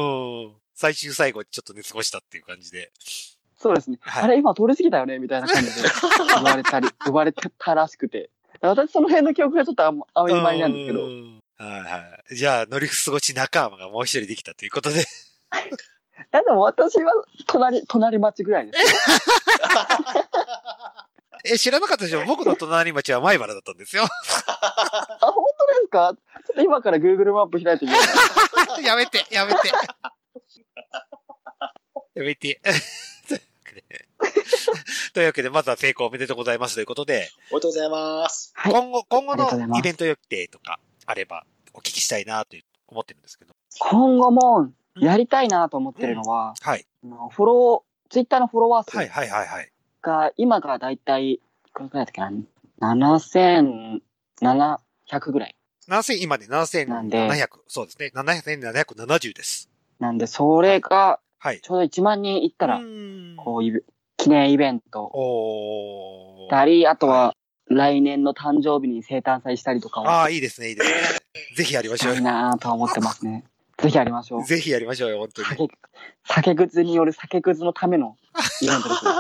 [0.50, 0.54] ん。
[0.76, 2.92] 最終最後ちょっと寝過ごしたっていう感じで。
[3.58, 3.98] そうですね。
[4.02, 5.90] はいあれ、今通り過ぎたよねみたいな感じで、
[6.36, 8.30] 言われたり、言われてたらしくて。
[8.62, 11.98] 私、その辺の記憶がちょっとあんま曖昧なんですけどう、んはいは
[12.32, 12.36] い。
[12.36, 15.02] じゃあ、乗り過ごし仲間がもう一人できたということで。
[15.04, 15.04] い
[16.32, 17.12] や、でも私は
[17.48, 18.84] 隣、隣町ぐらいです。
[21.46, 22.24] え、知らなかったでしょ？
[22.26, 24.04] 僕の隣町は前原だったんですよ。
[24.04, 24.08] あ、
[25.20, 26.16] 本当ですか？
[26.48, 27.98] ちょっと今から Google マップ開いてみよ
[28.80, 28.82] う。
[28.82, 29.72] やめて、やめて。
[32.16, 32.62] やめて。
[33.28, 34.08] というわけで
[35.14, 38.52] というわけで、まずは成功おめでとうございますということで、おめでとうございます。
[38.56, 38.72] はい。
[38.72, 43.54] 今後、今後のイベント予定とかあればお聞きしたいなという思ってるんですけど。
[43.80, 46.86] 今後もやりたいなと思ってるのは、はい。
[47.04, 49.72] あのフォロー、ツイッターのフォロワー数はいはいはいはい。
[50.02, 51.42] が、今がだいたい、い
[51.74, 52.32] くらくらいだっけな、
[54.42, 55.56] 7700ぐらい。
[55.88, 57.48] 7000、今ね、なんで7700。
[57.68, 58.12] そうですね。
[58.16, 59.70] 7770です。
[60.00, 61.60] なんで、それが、はい。
[61.60, 62.80] ちょうど1万人いったら
[63.36, 63.84] こういう、
[64.16, 65.12] 記念イベント
[66.50, 67.36] たり、あとは、
[67.68, 70.96] 来年の誕生日に生誕祭したりとかをああ、いいですね、いいですね。
[71.58, 72.24] ぜひやりましょうしたい。
[72.24, 73.44] なとは思ってますね。
[73.78, 74.44] ぜひやりましょう。
[74.48, 75.48] ぜひやりましょうよ、本当に。
[75.50, 75.68] 酒、
[76.24, 78.16] 酒くずによる酒くずのための
[78.64, 79.12] イベントですね。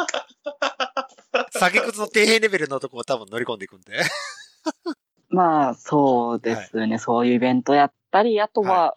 [1.51, 4.01] 酒靴の底辺レベルのとこも多分乗り込んでいくんで。
[5.27, 6.99] まあ、そうですね。
[6.99, 8.95] そういうイベントやったり、あとは、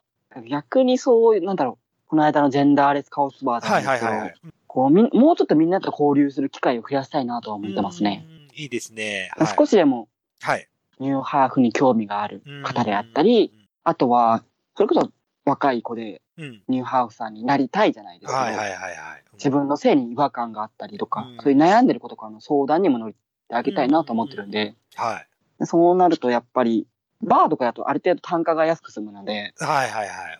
[0.48, 1.85] 逆にそういう、なんだろう。
[2.08, 4.40] この間のジェンダーレスカオスバーじゃなはいいですけど、はいはいはい。
[4.66, 8.26] こうもうちょっとみんなと交流する機会を増やしたいなとは思ってますね。
[8.28, 8.60] うん。
[8.60, 9.30] いいですね。
[9.36, 9.70] まあ少し。
[9.70, 10.08] しでも
[10.40, 10.68] はい。
[10.98, 13.52] ニューハーフに興味があるうん方であったり、、
[13.84, 14.42] あとは、
[14.76, 15.10] それこそ
[15.44, 16.62] 若い子でうん。
[16.68, 18.38] ニューハーフさんになりたいじゃないですか。
[18.38, 19.24] はいはいはいはい。
[19.34, 23.16] 自分の性に違和感があったりとか、うんそういう悩んでる子とかの相談にも乗って
[23.54, 25.26] あげたいなと思ってるんで、はい。
[25.58, 26.86] でそうなるとやっぱり、
[27.22, 30.38] バーとかだとある程度単価が安く済むので、はいはいはい。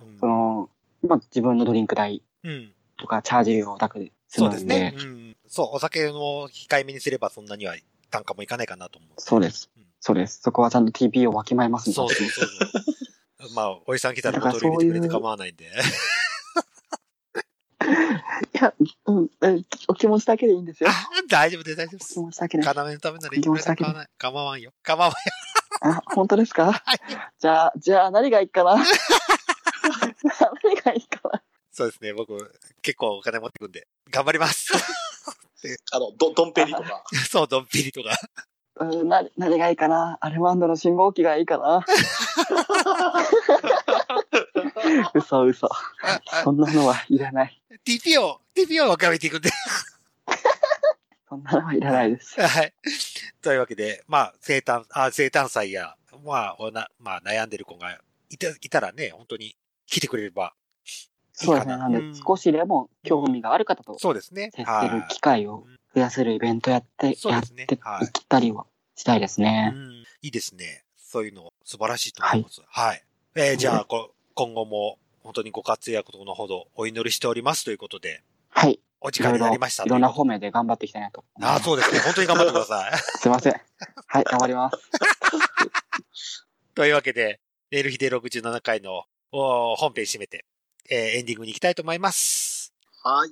[1.03, 2.73] まあ、自分のドリンク代うん。
[2.97, 5.05] とかチャージ料だけで済そうむんで、ですね。
[5.05, 5.37] うん。
[5.49, 7.75] そう、お酒を控えめにすればそんなには
[8.11, 9.11] 単価もいかないかなと思う。
[9.19, 9.85] そうですうん。
[10.01, 10.41] そうです。
[10.43, 13.55] そこはちゃんと TP をわきまえますんでそうそうそうそう。
[13.55, 15.71] まあ、おじさん来たらボトル入れてくれて構わないんで。
[18.55, 18.73] いや、
[19.07, 20.91] うん、えお気持ちだけでいいんですよ。
[21.29, 22.21] 大丈夫です、大丈夫お気です。
[22.21, 22.65] 持ちだけで。
[22.65, 24.09] 要のためならいくらでも構わない。
[24.19, 24.73] 構わんよ。
[24.83, 25.17] 構わんよ。
[25.83, 26.99] あ、本当ですかはい。
[27.39, 28.77] じゃあ、じゃあ何がいいかな
[30.87, 32.38] 何がいいかなそうですね、僕、
[32.81, 34.72] 結構お金持ってくんで、頑張ります。
[35.92, 37.05] あの、ど、ドンペリとか。
[37.29, 38.16] そう、ドンピリとか。
[38.77, 41.85] うん、な、何がいいかなアルマンドの信号機がいいかな
[45.14, 45.68] 嘘嘘。
[46.44, 47.62] そんなのはいらない。
[47.85, 49.51] TP を、TP を分かめていくんで。
[51.29, 52.40] そんなのはいらないです。
[52.40, 52.72] はい。
[53.42, 57.99] というわけで、まあ、生誕、あ生誕祭や、まあ、おな、まあ、悩んでる子が
[58.31, 60.55] いた、いたらね、本当に来てくれれば
[61.33, 61.77] そうですね。
[61.77, 64.51] なんで、少しでも興味がある方とそうですね。
[64.55, 69.70] 接する機会をはい増やせるイベントやって、やっそうですねていはいったりはしたいですうね。
[69.70, 70.85] んいいですね。
[70.99, 72.61] そういうの素晴らしいと思います。
[72.66, 73.03] はい。
[73.35, 78.79] えーじゃあ、こ今後も本当にご活躍のほどお祈りしておりますということで、はい。
[79.01, 81.25] お時間になりましたいろんな方面で頑張っていきたいなと。
[81.40, 82.01] ああ、そうですね。
[82.01, 82.92] 本当に頑張ってください。
[83.18, 83.61] すいません。
[84.07, 84.77] はい、頑張ります。
[86.75, 90.44] というわけで、ネルヒデ67回のお本編締めて、
[90.90, 92.72] えーエンディングに行きたいと思います。
[93.03, 93.31] はい。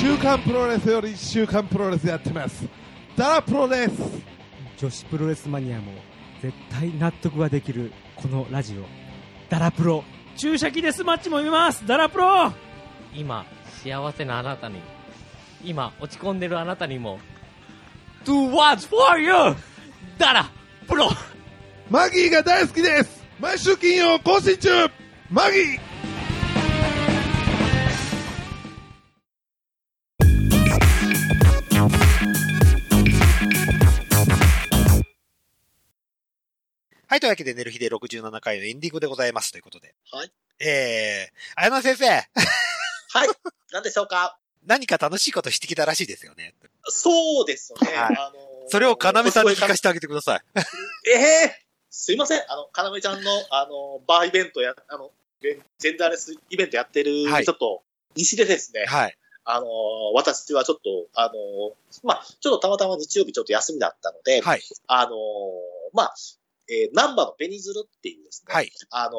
[0.00, 2.64] 週刊プロレスより週刊プロレスやってます。
[3.16, 4.32] ダラプロです。
[4.78, 5.92] 女子プロレスマニアも
[6.40, 8.82] 絶対納得ができるこのラジオ
[9.48, 10.02] ダラプロ
[10.36, 12.52] 注射器デスマッチも見ますダラプロ
[13.14, 13.44] 今、
[13.84, 14.80] 幸せなあなたに、
[15.62, 17.20] 今、落ち込んでるあなたにも、
[18.24, 19.54] Do what's for you!
[20.18, 20.50] だら、
[20.88, 21.10] プロ
[21.92, 23.22] マギーが大好きです。
[23.38, 24.70] 毎週金曜更新中
[25.30, 25.78] マギー
[37.08, 39.94] はい、というわけで、ネルヒデ67回のエンディングでございますということで。
[40.10, 40.32] はい。
[40.60, 42.24] えー、綾野先生、はい。
[43.70, 44.38] 何でしょうか？
[44.64, 46.54] 何か楽しいことしてきたらしいですよね。
[46.84, 47.90] そうですね。
[47.90, 50.40] はいあのーそれをかなめさんに聞かせてあげてください。
[51.10, 51.62] ええ
[51.92, 52.40] すいません。
[52.48, 55.10] あの、かなめちゃんの、あの、バーイベントや、あの、
[55.78, 57.82] ジェンダーレスイベントやってる、はいちょっと、
[58.16, 59.16] 西でですね、はい。
[59.44, 59.66] あの、
[60.14, 61.32] 私はちょっと、あの、
[62.02, 64.62] まあ、ちょっとたまたま日曜日ちょっと休みだったので、はい。
[64.86, 65.10] あの、
[65.92, 66.14] まあ、
[66.70, 68.70] えー、ナンバのベニズルっていうですね、はい。
[68.90, 69.10] あの、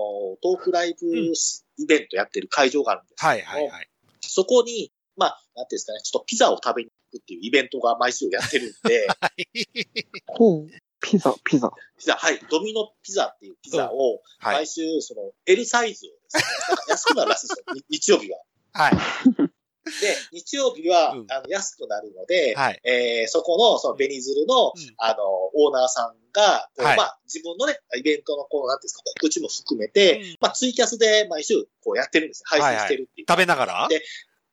[0.41, 1.33] トークライブうん
[1.77, 3.41] イベントやってる会場があるんですけどはい。
[3.41, 3.67] はい。
[3.67, 3.89] はい。
[4.21, 9.47] そこに、まあ、なんていうんですかね、ちょっとピザを食べに行くっていうイベントが毎週やってるんで、 はい。
[11.03, 11.69] ピザ、ピザ。
[11.99, 14.55] ピザ、はい、ドミノピザっていうピザを、はい。
[14.55, 17.73] 毎週、その、L サイズをですね、なんか安くなるらしいですよ。
[17.75, 18.39] に日曜日は。
[18.71, 18.95] はい。
[18.95, 22.79] で、日曜日は、うんあの安くなるので、はい。
[22.85, 25.23] えーそこの、その、ベニズルの、うんあの、
[25.53, 32.45] オーナーさんが、こうはいまあ、自分のね、イベントの、こう、なんていうんですか、告知も含めて、うんまあ、ツイキャスで毎週、こうやってるんですよ。
[32.47, 33.27] 配信してるっていう。
[33.29, 33.87] 食べながら？
[33.89, 34.01] で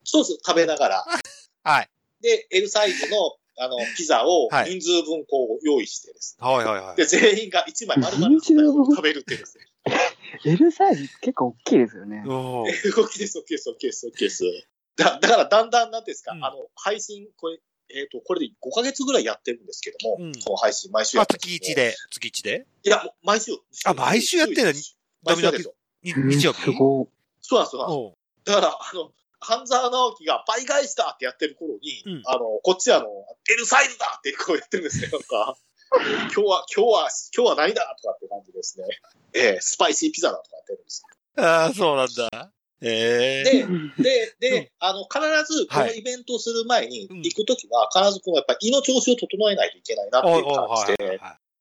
[0.02, 1.04] そうです、食べながら。
[1.62, 1.88] はい。
[2.20, 6.46] で、L サイズの、あの、ピザをはい人数分こう用意してですね。
[6.46, 7.04] はいはいはいで、。
[7.04, 9.64] 全員が1枚丸々食べるっていうですね。
[10.44, 12.22] L サイズ結構大きいですよね。
[12.26, 14.44] おー 動きです、動きです、動きです、動きです。
[14.96, 17.60] だだから、だんだん、なんですか、うんあの、配信、これ、
[17.92, 21.84] えっ、と、これで5ヶ月ぐらいやってるんですけども、うんこの配信、毎週やあ、ってるん月ですけど1。
[21.84, 22.66] で、月1で？
[22.84, 23.52] いや、毎週。
[23.84, 24.72] あ毎週やってんの
[25.22, 25.74] 毎週やってるんですよ。
[26.02, 26.62] にえー日曜日？
[26.62, 27.06] すごい。
[27.40, 28.16] そうなんですよ。
[28.44, 33.08] だから、あの、半沢直樹が倍返しだってやってる頃に、うんあの、こっちはあの、
[33.50, 35.56] L サイズだってこうやってるんですね、なんか。
[35.90, 38.86] 今日は、今日は、今日は何だとかって感じですね。
[39.32, 41.02] ええスパイシーピザだとかやってるんです。
[41.36, 42.52] ああ、そうなんだ。
[42.82, 45.20] ええ で、うんで、で、あの、必
[45.52, 50.96] ずこのイベントをする前にうん行くときは、必ずこのやっぱり胃の調子を整えないといけないなっていう感じ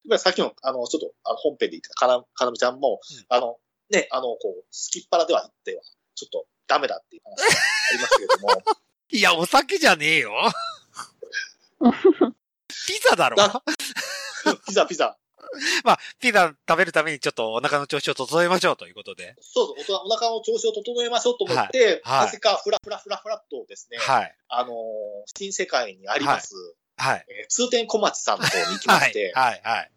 [0.10, 3.58] で、さっきの、あの、ちょっと、あの、本編で言ってたかな、かなみちゃんも、うんあの、
[3.90, 5.84] ね、あの、こう、すきっ腹では言っては、
[6.16, 8.50] ちょっとダメだっていう話がありますけれども、
[9.12, 10.32] いや、お酒じゃねえよ。
[12.88, 13.64] ピザだろだ
[14.68, 15.18] ピザピザ。
[15.84, 19.36] まあ、ピザ食べるためにちょっとお腹の調子を整えましょうということで。
[19.42, 24.36] そうそう、おお腹の調子を整えましょうと思って、はいはいなぜかフラフラフラフラっとですね、はい。
[24.50, 24.76] あのー
[25.36, 26.54] 新世界にあります、
[26.98, 27.26] はい。
[27.30, 29.32] えー通天小町さんの方に行きまはいして、。
[29.34, 29.62] はい。
[29.64, 29.92] はい。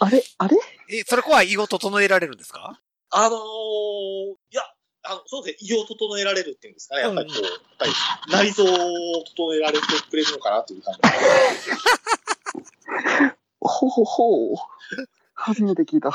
[0.00, 0.56] あれあれ？
[0.90, 2.78] え、それこは胃を整えられるんですか？
[3.10, 4.62] あのーいや、
[5.02, 7.92] あの、そうですね、胃を整えられるっていうんですかね、やっぱりこう、やっぱり
[8.30, 11.00] 内臓を整えられてくれるのかなという感じ
[13.60, 14.56] ほほほう。
[15.34, 16.10] 初めて聞いた。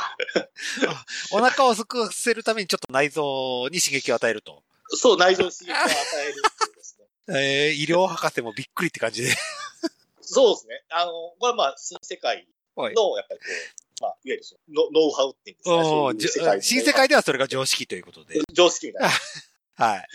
[1.31, 4.63] お腹をすくせるためにちょっと内臓に刺激を与えると。
[4.89, 7.07] そう、内臓に刺激を与えるっていうですね。
[7.27, 9.35] えー、医療博士もびっくりって感じで。
[10.21, 10.83] そうですね。
[10.89, 18.39] あの、これはまあ、新世界はいの、やっぱりこう、まあ、いわゆるそのノノウハウっていうんですかね、新世界ではそれが常識ということで。
[18.53, 19.09] 常識みたいな。
[19.85, 20.07] はい。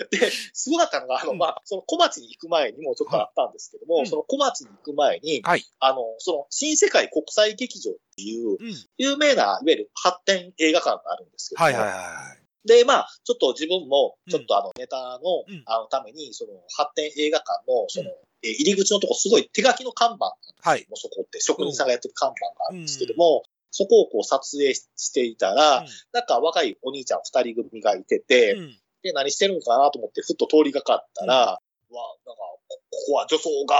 [0.10, 8.74] で、すごかったのが、あの、うんまあ、その小町に行く前にもちょっとあったんですけども、うんその小町に行く前に、はいあの、その新世界国際劇場っていううん。
[8.96, 12.68] 有名な、いわゆる発展映画館があるんですけども、はいはいはい。
[12.68, 18.10] で、まあ、ちょっと自分も、うんちょっとあの、ネタの、うんあの、ために、その、発展映画館の、その、
[18.42, 20.86] えー入り口のとこ、すごい手書きの看板、はい。
[20.88, 28.76] もうそこって職人さんがやってる看板があるんですけども、そこをこう撮影していたら、なんか若いお兄ちゃん二人組がいてて、うん。
[29.02, 31.60] で、何してるのかなと思って、ふっと通りがかったら、
[31.90, 33.76] うわ、なんか、こここは女装が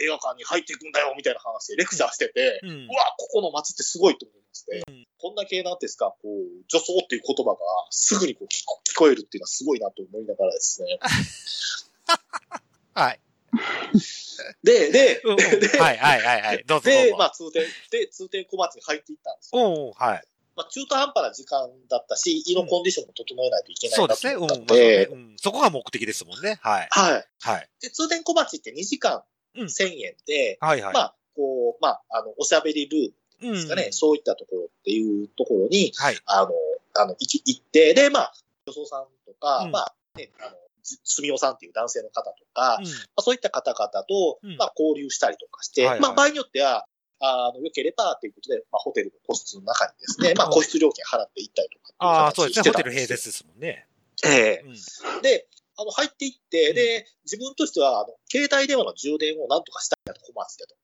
[0.00, 5.06] 映画館に入っていくんだよ、みたいな話でレクチャーしてて、うわ、ここの街ってすごいと思いまして、うん。
[5.18, 7.58] こんだけなんですか、こう、女装っていう言葉が
[7.90, 10.98] すぐにこう聞こ聞こえるっていうのはすごいなと思いながらですね。
[12.94, 13.20] はい。
[14.62, 16.64] で、で、うんうんで、はいはいはいはい。
[16.66, 17.16] どうぞで、ぞ。
[17.16, 19.92] まあ、通天、で、通天小町に入っていったんですよ。
[19.96, 20.24] はい。
[20.56, 24.34] まあ、中途半端な時間だったし、胃のコンディションも整えないといけないなそうですね。
[24.34, 24.46] うん。
[24.48, 26.58] と思ったまあそうねので、うんそこが目的ですもんね。
[26.62, 26.88] はい。
[26.90, 27.28] はい。
[27.40, 27.68] はい。
[27.80, 29.22] で、通天小町って2時間
[29.54, 30.94] うん1000円で、はいはい。
[30.94, 36.18] まあ、こう、まあ、あの、おしゃべりルームうんですかね、そういったところっていうところに、はい。
[36.26, 36.52] あの、
[36.94, 38.34] あの、行き行って、で、まあ、
[38.66, 40.56] 女装さんとか、うんまあ、ね、あの、
[40.88, 46.86] じすみおさんっていう男性の方とか、うんまあ、そういった方々と、うんまあ、交流したりとかして、はいはいまあ、場合によっては、
[47.20, 52.70] あの、良ければ、ということで、まあ、ホテルの個室の中にですね、まあ、個室料金払って行ったりとかああ、形そうですね。
[52.70, 53.86] ホテル併設ですもんね。
[54.24, 55.22] ええうん。
[55.22, 60.76] で、あの、入っていって、で、自分としては、あの、携帯電話の充電をなんとかしたいなと、小松でと。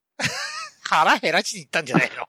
[0.84, 2.26] 腹減らしに行ったんじゃないの？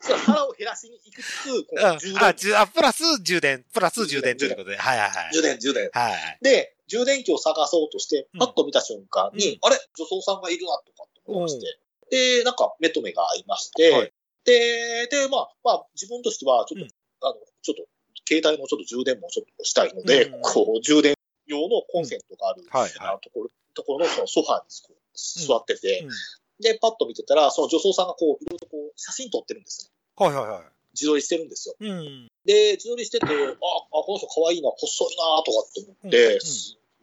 [0.00, 1.96] そう腹を減らしに行くつつ、こうん。
[1.96, 2.24] う充電。
[2.24, 4.76] あ、じゅあ、プラス充電、プラス充電ということで。
[4.76, 5.32] はいはいはい。
[5.32, 5.88] 充電、充電。
[5.92, 6.38] はい。
[6.42, 9.58] で、充電器を探そうとしてうん、パッと見た瞬間に、うん。
[9.62, 9.76] あれ？
[9.96, 11.78] 女装さんがいるな、とかって思いまして。
[12.40, 14.12] で、なんか目と目が合いまして、はい。
[14.44, 16.90] で、で、まあ、まあ、自分としては、ちょっと、うん。
[17.22, 17.86] あの、ちょっと、
[18.28, 20.42] 携帯のちょっと充電もちょっとしたいので、うん。
[20.42, 21.14] こう、充電
[21.46, 26.10] 用のコンセントがある、はいあのところ、ところのそのソファにこう座ってて、うん
[26.60, 29.90] で、パッと見てたら、その女装さんがこう、いろいろとこう、写真撮ってるんですね。
[30.16, 30.62] はいはいはい。
[30.94, 31.74] 自撮りしてるんですよ。
[31.80, 32.30] うん。
[32.44, 36.38] で、自撮りしてて、あ、あ、この人可愛いな、細いな、とかって思っうんて、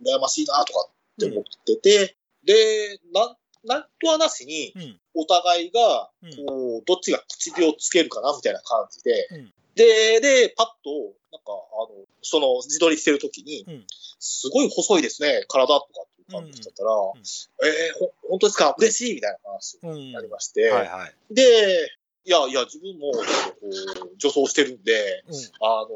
[0.01, 4.99] 羨ましいな、とかって思ってて、で、なん、なんとはなしに、うん。
[5.13, 13.85] お互いが、うんこう、どっちが口火をつけるかな、みたいな感じで、うんで、で、パッと、なんか、あの、その、自撮りしてるときに、うん
[14.23, 16.91] すごい細いですね、体とか感じだったら、
[17.63, 18.75] えー、ほ、本当ですか？
[18.77, 21.33] 嬉しいみたいな話になりまして、はいはい。
[21.33, 21.43] で、
[22.23, 25.23] いやいや、自分も、こう、女装してるんで、
[25.59, 25.87] あの、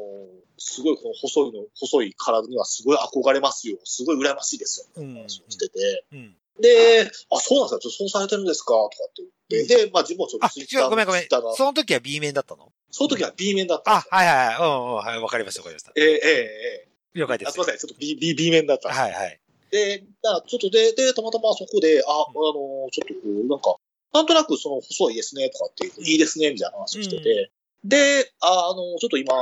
[0.58, 3.78] すごいこの細いの、細い体にはすごい憧れますよ。
[3.84, 5.02] すごい羨ましいですよ。
[5.02, 5.14] うん。
[5.14, 6.04] 話をしてて。
[6.12, 6.36] うん。
[6.60, 8.72] で、あ、そうなんですか女装されてるんですか？
[8.72, 11.26] とかって言って、で、まあ自分もちょっあ、とツイッ違う、ごめんごめん。
[11.54, 12.72] その時は B 面だったの？
[12.90, 14.10] その時は B 面だったんあです、よ。
[14.16, 14.56] はいはいはい。
[14.56, 15.20] うんうん、はい。
[15.20, 15.92] わかりましたわかりました。
[15.94, 17.48] ええええええ了解です。
[17.48, 18.88] あすみません、ちょっと B、B、B 面だった。
[18.88, 19.40] はいはい。
[19.70, 23.76] で、だからちょっとで、で、たまたまそこで、あ、あの、ちょっとこう、なんか、
[24.12, 27.50] なんとなくその細いですね、とかって、いいですね、みたいな話をしてて、
[27.84, 29.32] で、ああの、ちょっと今、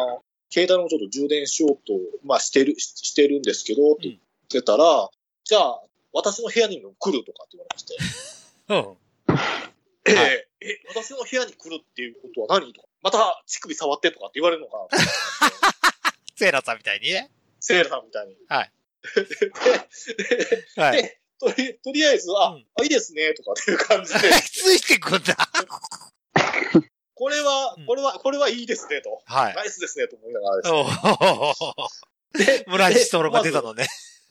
[0.51, 1.95] 携帯のちょっと充電しようと、
[2.25, 4.19] まあしてる、ししてるんですけど、って言っ
[4.49, 5.11] てたら、
[5.45, 7.97] じゃあ、私の部屋にも来るとかって言われまして、
[8.69, 9.05] うん。
[10.07, 10.49] ええ。
[10.61, 14.99] え、私の部屋に来るっていうことは何とか、また乳首触ってとかって言われるのかな
[16.37, 17.31] セーラさんみたいにね。
[17.61, 18.37] セーラさんみたいに。
[18.49, 18.73] はい。
[20.77, 21.03] で、はい。
[21.03, 24.19] でとり、とりあえず、あ、あいいですね、とかっていう感じで。
[24.43, 25.37] ついてくんだ。
[27.15, 29.23] これは、これは、これはいいですね、と。
[29.27, 32.65] はいナイスですね、と思いながらですおね。
[32.67, 33.87] ー村西トロが出たのね。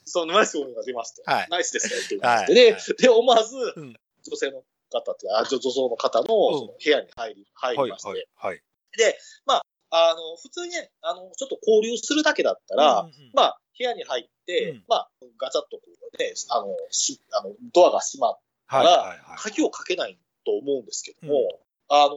[0.06, 1.24] そう、ナイスが出まして。
[1.26, 2.72] はいナイスですね、っていう感じで。
[2.74, 3.96] はいで、で、思わず、ん
[4.26, 8.10] 女性の方って、あ女女装の方のその部屋に入り、入はいりまして。
[8.10, 8.62] はいはい。
[8.98, 15.10] で、まあ、あの、普通にね、あの、ちょっと交流するだけだったら、うんうんまあ、部屋に入って、まあ、
[15.40, 19.38] ガチャッとこうね、あの、し、あの、ドアが閉まったら、はいはいはい。
[19.38, 21.60] 鍵をかけないと思うんですけども、
[21.90, 22.16] あの、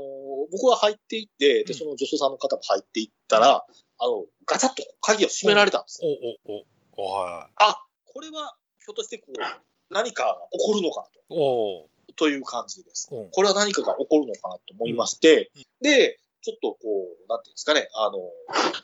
[0.53, 3.65] 僕は入っていって、で、その女装さんの方も入っていったら、
[3.99, 6.05] あの、ガチャッと鍵を閉められたんです。
[6.05, 6.11] よ。
[6.47, 6.65] お、お、
[6.99, 9.41] お、お、はあ、これは、ひょっとしてこう、
[9.91, 11.19] 何かが起こるのかい。
[11.29, 13.09] おなと、という感じです。
[13.13, 13.31] うん。
[13.31, 15.51] これは何かが起こるのかなと思いまして、
[15.81, 18.19] で、ちょっとこう、なんていうんですかね、あの、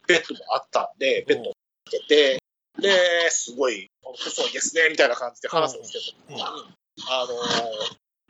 [0.09, 1.53] ベッドもあったんで、ベッドを
[1.87, 2.42] つけて、
[2.83, 7.35] で、すごい、細いですね、みたいな感じで話をしてた時に、あの、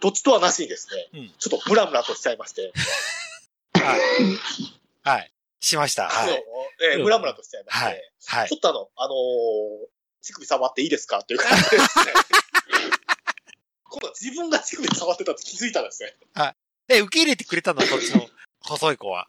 [0.00, 2.72] どっちとはなしにですね、ちょっとムラムラとしちゃいまして、
[5.02, 5.32] はい。
[5.60, 6.08] しました。
[6.08, 6.44] はい。
[6.92, 8.02] えームラムラとしちゃいまして、はい。
[8.26, 8.56] はいちょ。
[8.56, 9.16] っとあの、あのー
[10.24, 11.18] 乳首触っていいですか？
[11.18, 12.04] っていう感じでですね。
[13.90, 16.14] 今度は自分が乳首触ってたって気づいたんですね。
[16.34, 16.54] はい。
[16.94, 18.28] え、受け入れてくれたのそっちの
[18.60, 19.26] 細い子は？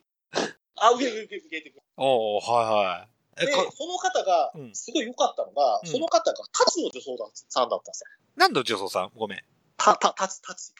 [0.76, 3.13] あ、受け受け受け受けておおはいはい。
[3.38, 7.18] え、で、こその方が、すごい良かったのが、その方が、タチの女装
[7.50, 8.08] さんだったんですよ。
[8.36, 9.12] 何の女装さん？
[9.16, 9.44] ごめん。
[9.78, 10.72] た、た、タチ、タチ。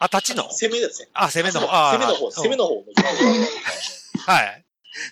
[0.00, 0.44] あ、立ちの？
[0.50, 1.08] 攻めですね。
[1.14, 1.66] あ、攻めの方。
[1.92, 3.02] 攻めの方、攻めの方の女装
[4.24, 4.64] さんはい。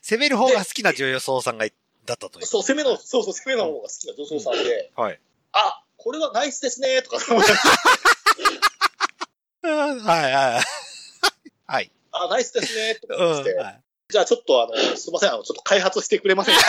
[0.02, 1.72] 攻める方が好きな女装さんがい
[2.04, 2.46] だったという。
[2.46, 5.20] そう、攻めの、そうそう、攻めの方が好きな女装さんで、はい。
[5.52, 7.18] あ、これはナイスですね、とか。
[9.62, 10.64] はいはい。
[11.66, 11.90] はい。
[12.12, 13.32] あ、ナイスですね、とかうん。
[13.32, 13.82] 言って、はい。
[14.08, 16.62] じゃあちょっとあの、すいません、あの、ちょっと開発してくれませんか？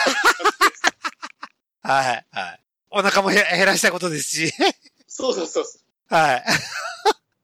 [1.94, 2.26] はい。
[2.32, 2.60] はい。
[2.90, 4.54] お腹もへ減らしたことですし。
[5.08, 5.66] そうそうそう。
[6.10, 6.44] はい。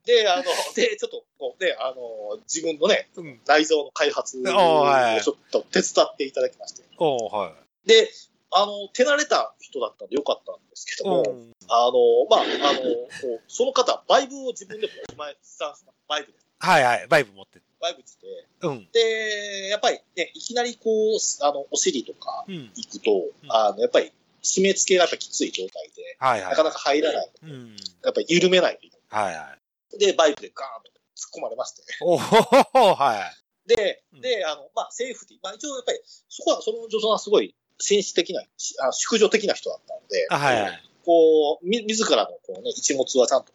[0.05, 0.43] で、あの、
[0.75, 6.83] で、ちょっと、こうね、あの、自分のね、うん内臓の開発をちょっと手伝っていただきまして。
[6.97, 7.49] おーは
[7.85, 7.87] い。
[7.87, 8.11] で、
[8.51, 12.89] あの、手慣れた人だったんでよかったんですけども、うんあの、まあ、あの、こ
[13.37, 16.45] うその方、バイブを自分でも、前、スタンスバイブです。
[16.59, 17.07] はいはい。
[17.07, 17.61] バイブ持って。
[17.83, 18.87] バイブして、うん。
[18.93, 22.71] で、やっぱりね、いきなりこう、あの、お尻とかうん。
[22.75, 23.11] 行くと、
[23.49, 26.49] あの、やっぱり締め付けがやっぱきつい状態で、はいはい。
[26.51, 27.31] なかなか入らない。
[27.43, 27.75] うん。
[28.03, 29.55] やっぱり緩めないといけはいは
[29.93, 29.99] い。
[29.99, 31.83] で、バイブでガーンと突っ込まれまして。
[32.01, 33.31] おほは
[33.67, 33.69] い。
[33.69, 35.39] で、で、あの、まあ、セーフティー。
[35.43, 40.83] まあ、一応やっぱり、そこは、その女装はすごい、紳士的な、しあ淑女的な人だったので、あはいはい。
[41.05, 43.51] こう、み、自らの、こうね、一物はちゃんと、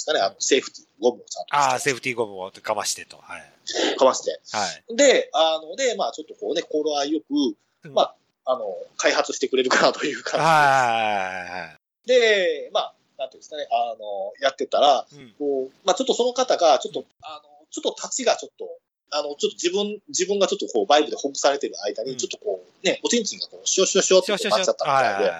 [0.00, 3.18] ですかね、あの、セーフティー、ゴムをちゃんとああ、セーフティーゴムをかましてと。
[3.18, 3.96] はい。
[3.96, 4.40] かまして。
[4.52, 4.96] はい。
[4.96, 8.14] で、あの、で、まあ、ちょっとこうね、頃合いよく、まあ、
[8.46, 12.08] あの、開発してくれるかなという感はい。
[12.08, 15.06] じで、で、まあ、なんていうんですかね、あの、やってたら、
[15.38, 18.68] こう、まあ、ちょっとその方が、ちょっと、あの、ちょっと立ちがちょっと、
[19.12, 25.30] あの、ちょっと自分、自分がちょっとこう、バイブでほぐされてる間に、ちょっとこう、ね、おちんちんがこう、シュシュシュってなっちゃったみたいで、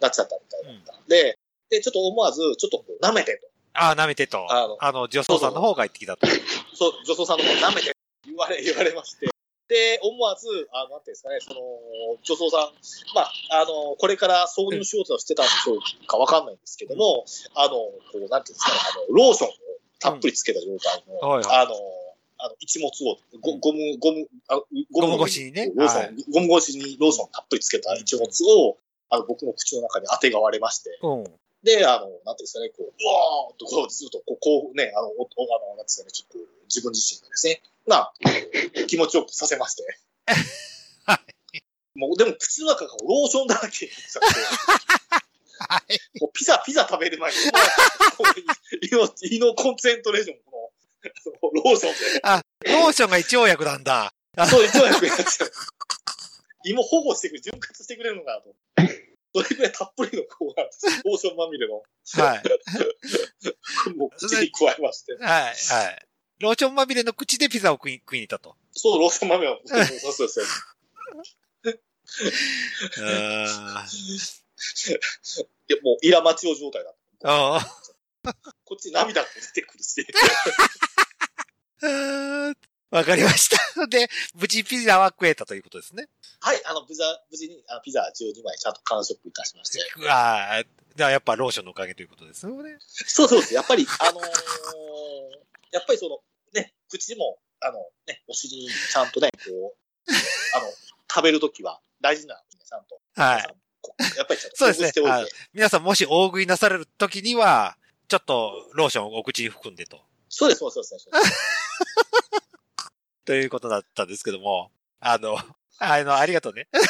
[0.00, 1.38] なっちゃったみたいだったんで、
[1.70, 3.51] で、ちょっと思わず、ちょっとこう、舐めてと。
[3.74, 4.46] ああ、舐めてと。
[4.52, 6.26] あのあの、女装さんの方が言ってきたと。
[6.74, 7.96] そう、女装さんの方舐めて
[8.26, 9.28] 言われ、 言われまして。
[9.68, 11.60] で、思わず、あの、なんていうんですかね、その、
[12.22, 12.72] 女装さん、
[13.14, 19.52] まあ、あの、これからそういう仕事をしてたんでしょうかわかんないんですけども、あの、こう、なんていうんですかね、あの、ローションを
[19.98, 21.74] たっぷりつけた状態の、うんはいはいあの、
[22.38, 24.66] あの、一物を、ゴゴム、ゴム、あゴ
[25.00, 28.76] ゴム越しにねローション、はいゴム越しにローションたっぷりつけた一物を、
[29.08, 31.24] あの、僕の口の中に当てがわれまして、うん。
[31.62, 38.14] で、あの、なんていうんですかね、こう、うわーっとこう、ずっとこう、こうね、あの、お、おあの、なんですかね、ちょっと自分自身がですね、まあ、
[38.88, 39.84] 気持ちよくさせまして。
[41.94, 46.18] もう、でも口の中がローションだらけになっちゃって。
[46.20, 47.54] もうピザ、ピザ食べる前に、もう
[48.82, 50.72] 胃の、胃のコンセントレーション、こ
[51.52, 52.20] の、ローションで。
[52.22, 54.12] あ、ローションが一応薬なんだ。
[54.48, 55.52] そう、一応役やっちゃう。
[56.64, 58.54] 胃も保護してくれる、潤滑してくれるのかなと。
[59.34, 60.86] それぐらいたっぷりのこうなんです。
[61.04, 61.82] ローションまみれの。
[62.22, 62.42] はい。
[63.96, 65.14] もう口に加えまして。
[65.14, 65.50] はい、は
[65.90, 66.06] い。
[66.40, 68.56] ローションまみれの口でピザを食い食いに行ったと。
[68.72, 69.58] そう、ローションまみれの。
[69.64, 70.44] そうそうそうそう。
[75.68, 76.94] いや、もう、イラマチオ状態だ。
[77.24, 77.66] ああ。
[78.64, 80.06] こっち涙が出てくるし。
[82.92, 83.86] わかりました。
[83.88, 86.08] で、無事ピザは食えたということですね。
[86.40, 89.80] はい、あの、無事無事にあのピザ12枚ちゃんと完食いたしまして。
[89.96, 92.76] うわーじゃあやっぱローションのおかげということですよね。
[92.80, 93.54] そ うそうです。
[93.54, 94.24] やっぱり、あのー
[95.72, 96.20] やっぱりその、
[96.52, 100.12] ね、口も、あの、ね、お尻にちゃんとね、こう、
[100.54, 100.70] あの、
[101.10, 103.00] 食べるときは大事な、ちゃんと。
[103.14, 103.56] はい。
[104.18, 107.78] やっぱりちゃんとそうですね皆さんもし大食いなされるときには、
[108.08, 110.04] ちょっとローションをお口に含んでと。
[110.28, 111.32] そうです、そうです、そうです。
[113.24, 114.70] ということだったんですけども、
[115.00, 115.36] あの、
[115.78, 116.68] あの、ありがとうね。
[116.72, 116.80] あ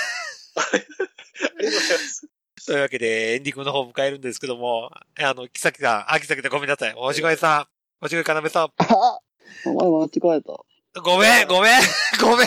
[0.73, 2.29] りがとうございます。
[2.67, 6.95] というわけで、エンディングの方を迎えるんですけども、あの、木崎さん、あ、木崎でごめんなさい。
[6.97, 7.67] おしごえさん、
[8.05, 9.19] おしごえかなめさん、あ
[9.67, 11.01] お前間違えた。
[11.01, 11.81] ごめん、ごめん、
[12.21, 12.47] ごめん。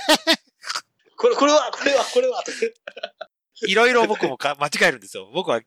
[1.18, 2.44] これ、これは、これは、これは、
[3.68, 5.30] いろいろ僕もか間違えるんですよ。
[5.34, 5.62] 僕は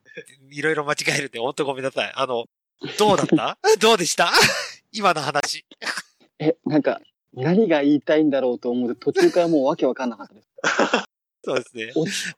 [0.51, 2.13] いろいろ間違えるんで、ほんとごめんなさい。
[2.15, 2.47] あの、
[2.99, 3.59] どうだった？
[3.81, 4.31] どうでした？
[4.93, 5.67] 今の話。
[6.39, 7.01] え、なんか、
[7.35, 10.49] 何が言いたいんだろうと思って途中からもうわけわかんなかったです。
[11.45, 11.93] そうですね。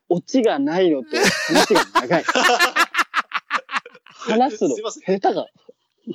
[0.08, 2.24] オチがないのと話が長い。
[4.12, 5.46] 話すのすいません下手が。
[6.04, 6.14] すい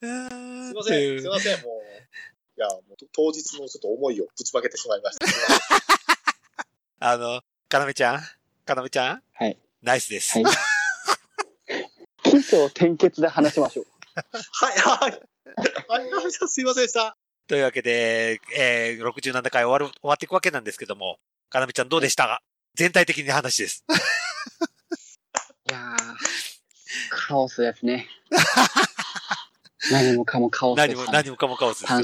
[0.00, 2.58] すいません、すいません、もう。
[2.58, 5.26] いや、もう当日のちょっと思いをぶちまけてしまいました。
[5.26, 5.58] すいません
[6.98, 8.20] あの、かなめちゃん？
[8.64, 9.22] かなめちゃん？
[9.34, 9.58] はい。
[9.82, 10.38] ナイスです。
[10.38, 10.44] はい。
[12.24, 13.86] 起承転結で話しましょう。
[14.52, 15.20] はい、はい。
[15.88, 17.16] はい、すいませんでした。
[17.46, 21.18] というわけで、えー、67回終わる、終わっていくわけなんですけども、
[21.48, 22.42] かなめちゃんどうでしたか？
[22.74, 23.84] 全体的に話です。
[25.70, 25.96] いやー、
[27.10, 28.08] カオスですね。
[29.90, 31.98] 何もかもカオスです何も、何もかもカオスですよ。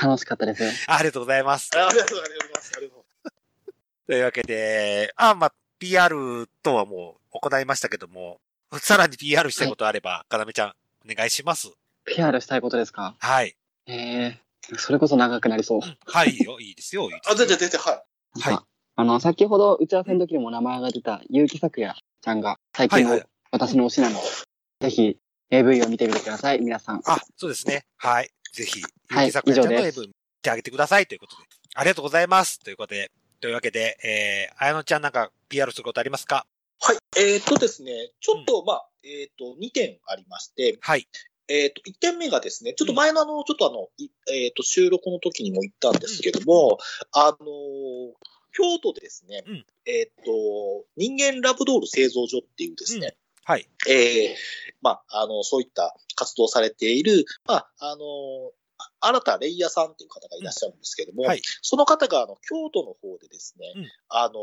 [0.00, 0.70] 楽しかったですよ。
[0.86, 1.70] ありがとうございます。
[1.76, 2.72] ありがとうございます。
[2.76, 4.06] ありがとうございます。
[4.06, 8.40] というわけで、あ、まあ、PR とはもう行いましたけども、
[8.80, 10.74] さらに PR したいことあれば、かなめちゃん、
[11.10, 11.70] お願いします。
[12.04, 13.16] PR したいことですか？
[13.18, 13.56] はい。
[13.86, 14.40] ええ
[14.78, 15.80] それこそ長くなりそう。
[16.06, 17.32] はい、いいよ、いいですよ、いいですよ。
[17.32, 18.40] あ、全然、全然、はい。
[18.40, 18.64] はいあ
[18.96, 23.28] あの、先ほど打ち合わせの時にも名前が出た結城咲也ちゃんが最近のはいはい。
[23.50, 25.16] 私の推しなので、ぜひ
[25.50, 27.02] AV を見てみてください、皆さん。
[27.04, 27.84] あ、そうですね。
[27.96, 28.30] はい。
[28.52, 31.42] ぜひ、ゆはいきさくらちゃんの以上です AV 見てあげてくださいということで。
[31.74, 32.60] ありがとうございます。
[32.60, 33.10] ということで、
[33.40, 36.46] というわけで、えー、あやのちゃんなんか PR することありますか？
[36.80, 36.98] はい。
[37.16, 41.08] えーっとですね、ちょっと、まあ、えーっと、2点ありまして、はい。
[41.48, 46.78] えーっと、1点目がですね、ちょっと前のあの、ちょっとあの、いえーっと、収録の時にも言ったんですけども、
[47.12, 48.12] あのー
[48.56, 49.66] 京都でですね、うん。
[49.84, 53.68] えーっと、人間ラブドール製造所っていうですね、はい。
[53.88, 54.34] えー
[54.80, 58.52] まあ、あの、そういった活動をされている、まあ、あの、
[59.00, 61.42] 新田レイヤさんっていう方がいらっしゃるんですけども、はい。
[61.62, 63.90] その方が、あの、京都の方でですね、うん。
[64.08, 64.34] あの、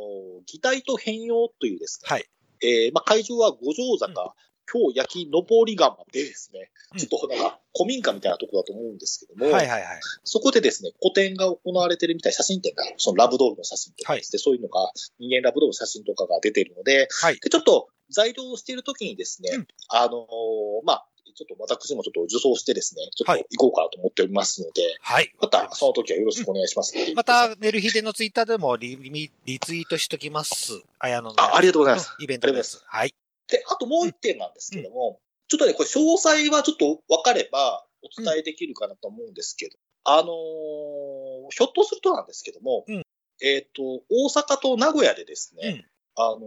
[0.45, 2.25] 擬態と変容というですね、はい。
[2.63, 4.35] えーまあ、会場は五条坂、
[4.72, 9.99] 京焼き登り窯でですね、うんちょっとなんか、古民家みたいなところだと思うんですけども、はいはいはい。
[10.26, 17.39] そこでですね、個展が行われてるみたい、写真展が、そのラブドールの写真とかですね、そういうのが、人間ラブドールの写真とかが出てるので、はい。
[17.39, 25.34] で、ちょっと材料をしているときにですね、うんあのーまあ、ちょっと私もちょっと受送してですね、ちょっとはい行こうかなと思っておりますので、はい。
[25.41, 26.93] またその時はよろしくお願いします。
[27.15, 30.84] また、メルヒデのツイッターでもリリリツイートしときます。
[30.99, 31.34] あの。
[31.38, 32.15] あ、ありがとうございます。
[32.19, 32.84] イベントです。
[32.86, 33.13] はい。
[33.51, 43.03] で、あともう一点なんですけども、ちょっとね、これ詳細はちょっと分かればお伝えできるかなと思うんですけど、あのーひょっとするとなんですけども、うん
[43.43, 45.85] えっ、と、大阪と名古屋でですね、
[46.17, 46.41] うんあのー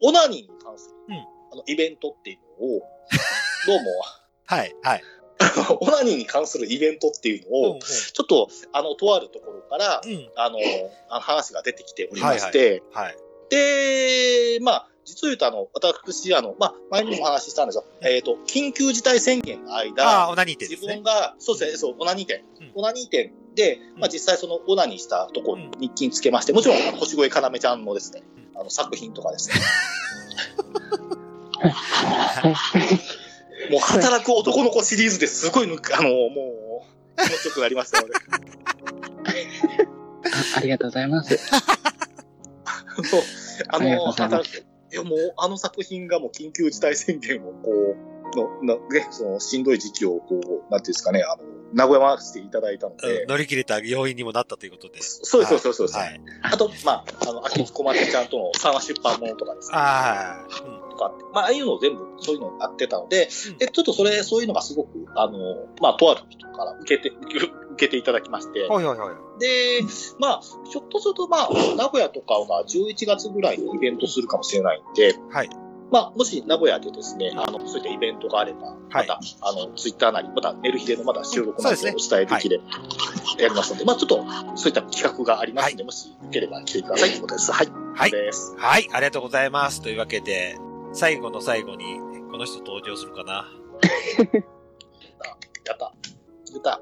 [0.00, 1.16] オナニーに関する、うん
[1.52, 2.82] あのイベントっていうのを、
[3.66, 3.90] どうも、
[4.46, 4.74] はい。
[4.82, 5.02] はい。
[5.80, 10.12] オナニーに関するイベントっていうのを、ちょっと、あの、とあるところから、うん。
[10.12, 10.32] うん。
[10.36, 10.58] あの、
[11.08, 13.16] 話が出てきておりまして、はい。
[13.50, 17.84] で、まあ、実を言うと、あの、私、あの、まあ、前にもお話ししたんですよ。
[18.02, 21.02] えっ、と、緊急事態宣言の間、ああ、オナニー店ね自分。
[21.02, 22.42] が、そうですね、そう、オナニー店。
[22.60, 28.22] うんオナニー店で、まあ、うん実際そのオナニーしたところに日記につけまして、もちろん、あの星越かなめちゃんのですね、
[28.56, 29.54] あの、作品とかですね、
[33.70, 35.70] もう働く男の子シリーズですごいあ
[36.02, 36.86] の、も
[37.16, 38.14] う、気持ちよくなりましたので。
[40.24, 41.36] あありがとうございます。
[43.04, 43.22] そう
[43.68, 44.64] あありがとうの、ございます働く、
[44.94, 51.42] いやもう、あの作品がもう緊急事態宣言をこう、の、な、ね、その、しんどい時期をこう、なんていうんですかね、あの、
[51.72, 55.00] 名古屋回していただいたので、乗り切れた要因にもなったということで。
[55.00, 55.98] そうそうです、そうです。
[55.98, 56.20] はい。
[56.42, 59.76] あと、まあ、あの、秋木小松ちゃんとの三話出版物とかですね。
[59.76, 63.28] ああ、うんとかまあ、ああいうのを全部、そういうのをやってたので、
[63.58, 65.38] で、ちょっとそれ、そういうのがすごく、あの、
[65.80, 67.10] まあ、とある人から受けて、
[67.74, 69.40] 受けていただきまして、はいはいはい。
[69.40, 69.80] で、
[70.18, 70.40] まあ、
[70.70, 75.50] ひょっとすると、まあ、名古屋とかが11月ぐらいにイベントするかもしれないんで、はい。
[75.90, 82.64] まあ、もし名古屋でですね、あの、そういったイベントがあれば、はいまた、あの、ツイッターなり、またメルヒデのまだ収録なりお伝えできれば、
[83.38, 84.24] やりますので、まあ、ちょっと、
[84.56, 87.52] そういった企画がありますので、もしよければ来てくださいということです。
[87.52, 87.68] はい。
[87.94, 88.56] はいです。
[88.58, 89.82] はい、ありがとうございます。
[89.82, 90.56] というわけで、
[90.94, 91.98] 最後の最後に、
[92.30, 93.44] この人登場するかな？
[95.66, 95.92] やった。
[96.52, 96.80] 出た。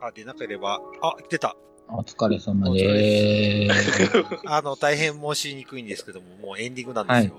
[0.00, 1.56] あ、でなければ、あ、来てた。
[1.88, 4.10] お疲れ様でーす。
[4.46, 7.34] あの、大変申しにくいんですけども、もうエンディングなんですよ。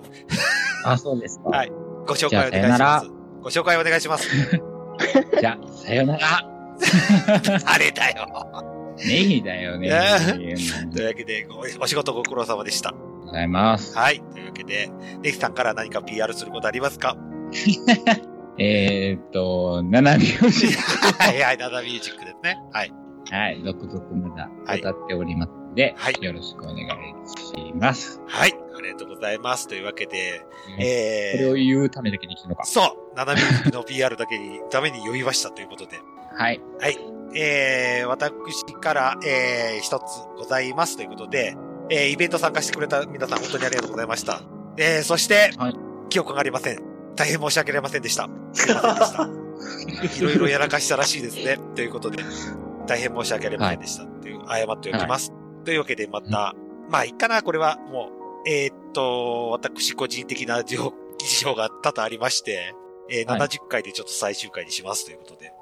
[0.83, 1.49] あ、そうですか。
[1.49, 1.71] はい
[2.07, 3.09] ご紹介お願いしまあさよならす。
[3.41, 4.29] ご紹介お願いします。
[5.39, 6.47] じゃあ、さよなら。
[7.65, 8.27] あれだよ。
[8.97, 9.89] ネギだよね。
[10.29, 12.93] とりいうわけで、ごお仕事ご苦労様でした。
[13.35, 13.97] ございます。
[13.97, 14.21] はい。
[14.31, 14.89] というわけで、
[15.21, 17.17] ネキさんから何か PR することありますか？
[18.57, 22.57] えーっと、ナナミュージッはいはい、ナダミュージックですね。
[22.71, 22.89] はい。
[22.89, 22.95] ク。
[23.35, 26.87] はい、続々まだ歌っておりますので、よろしくお願い
[27.27, 28.21] します。
[28.25, 28.53] はい。
[28.77, 29.67] ありがとうございます。
[29.67, 30.47] というわけで、こ
[30.79, 32.63] えれを言うためだけに来たのか。
[32.63, 35.99] そう、ナダミュージックの PR だけに、ために酔いましたということで。
[36.33, 36.61] はい。
[36.79, 36.97] はい。
[37.35, 40.03] えー、私から、えー、一つ
[40.37, 41.57] ございますということで、
[41.89, 44.41] えー、イベント参加してくれた皆さん本当にありがとうございました。
[44.77, 45.51] えー、そして、
[46.09, 46.79] 記憶がありません。
[47.15, 48.29] 大変申し訳ありませんでした。
[48.53, 49.29] すいませんでした。
[50.17, 51.57] いろいろやらかしたらしいですね。
[51.75, 52.23] ということで、
[52.87, 54.05] 大変申し訳ありませんでした。
[54.05, 55.31] という、謝っておきます。
[55.63, 56.53] というわけで、また、
[56.89, 58.09] まあ、いいかな、これは、も
[58.45, 62.75] う、えーっと、私個人的な事情が多々ありまして、
[63.09, 65.53] えー、はい70回でちょっと最終回にしますということで、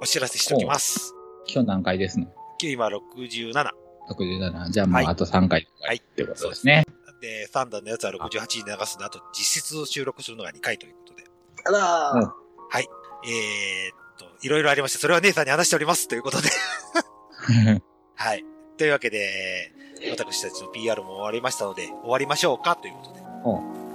[0.00, 1.14] お知らせしておきます。
[1.52, 2.26] 今日何回ですの？
[2.62, 3.89] 今67。
[4.10, 4.70] ?67。
[4.70, 5.96] じゃあもうあと3回はい。
[5.96, 6.84] ってことですね。
[7.20, 11.24] で、3弾のやつは68に流すの、あと実質収録するのが2回ということで。
[11.64, 12.30] あらー。
[12.70, 12.88] はい。
[13.24, 16.48] えー、っと、いろいろありまして、それは姉さんに話しておりますということで。
[18.14, 18.44] はい。
[18.78, 19.72] というわけで、
[20.10, 23.20] 私たちの PR も終わりましたので、終わりましょうかということで。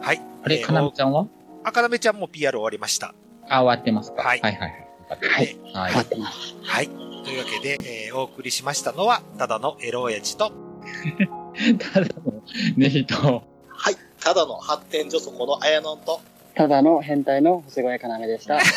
[0.06, 0.22] はい。
[0.44, 1.28] あれ、えーかなめちゃんは？
[1.64, 3.16] あかなめちゃんも PR 終わりました。
[3.50, 4.70] あ、終わってますかはいはいはい
[5.10, 5.58] はい。
[5.74, 5.94] はい。
[5.96, 6.56] 待ってます。
[6.64, 6.90] はい。
[7.26, 10.54] というわけで、えーお送りしましたのは、ただのエロ親父と、
[11.94, 12.42] ただの
[12.78, 13.96] ネヒと、はい。
[14.22, 16.22] ただの発展所そこの綾野と、
[16.54, 18.60] ただの変態の星越かなめでした。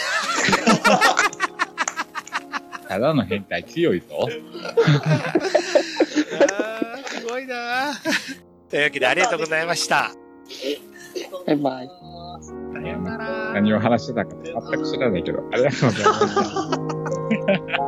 [2.88, 4.06] ただの変態強いぞ。
[7.06, 7.92] すごいな
[8.70, 10.10] というわけで、ありがとうございました。
[11.46, 11.90] バイバイ。
[13.54, 17.84] 何を話してたか全く知らないけど、ありがとうございました。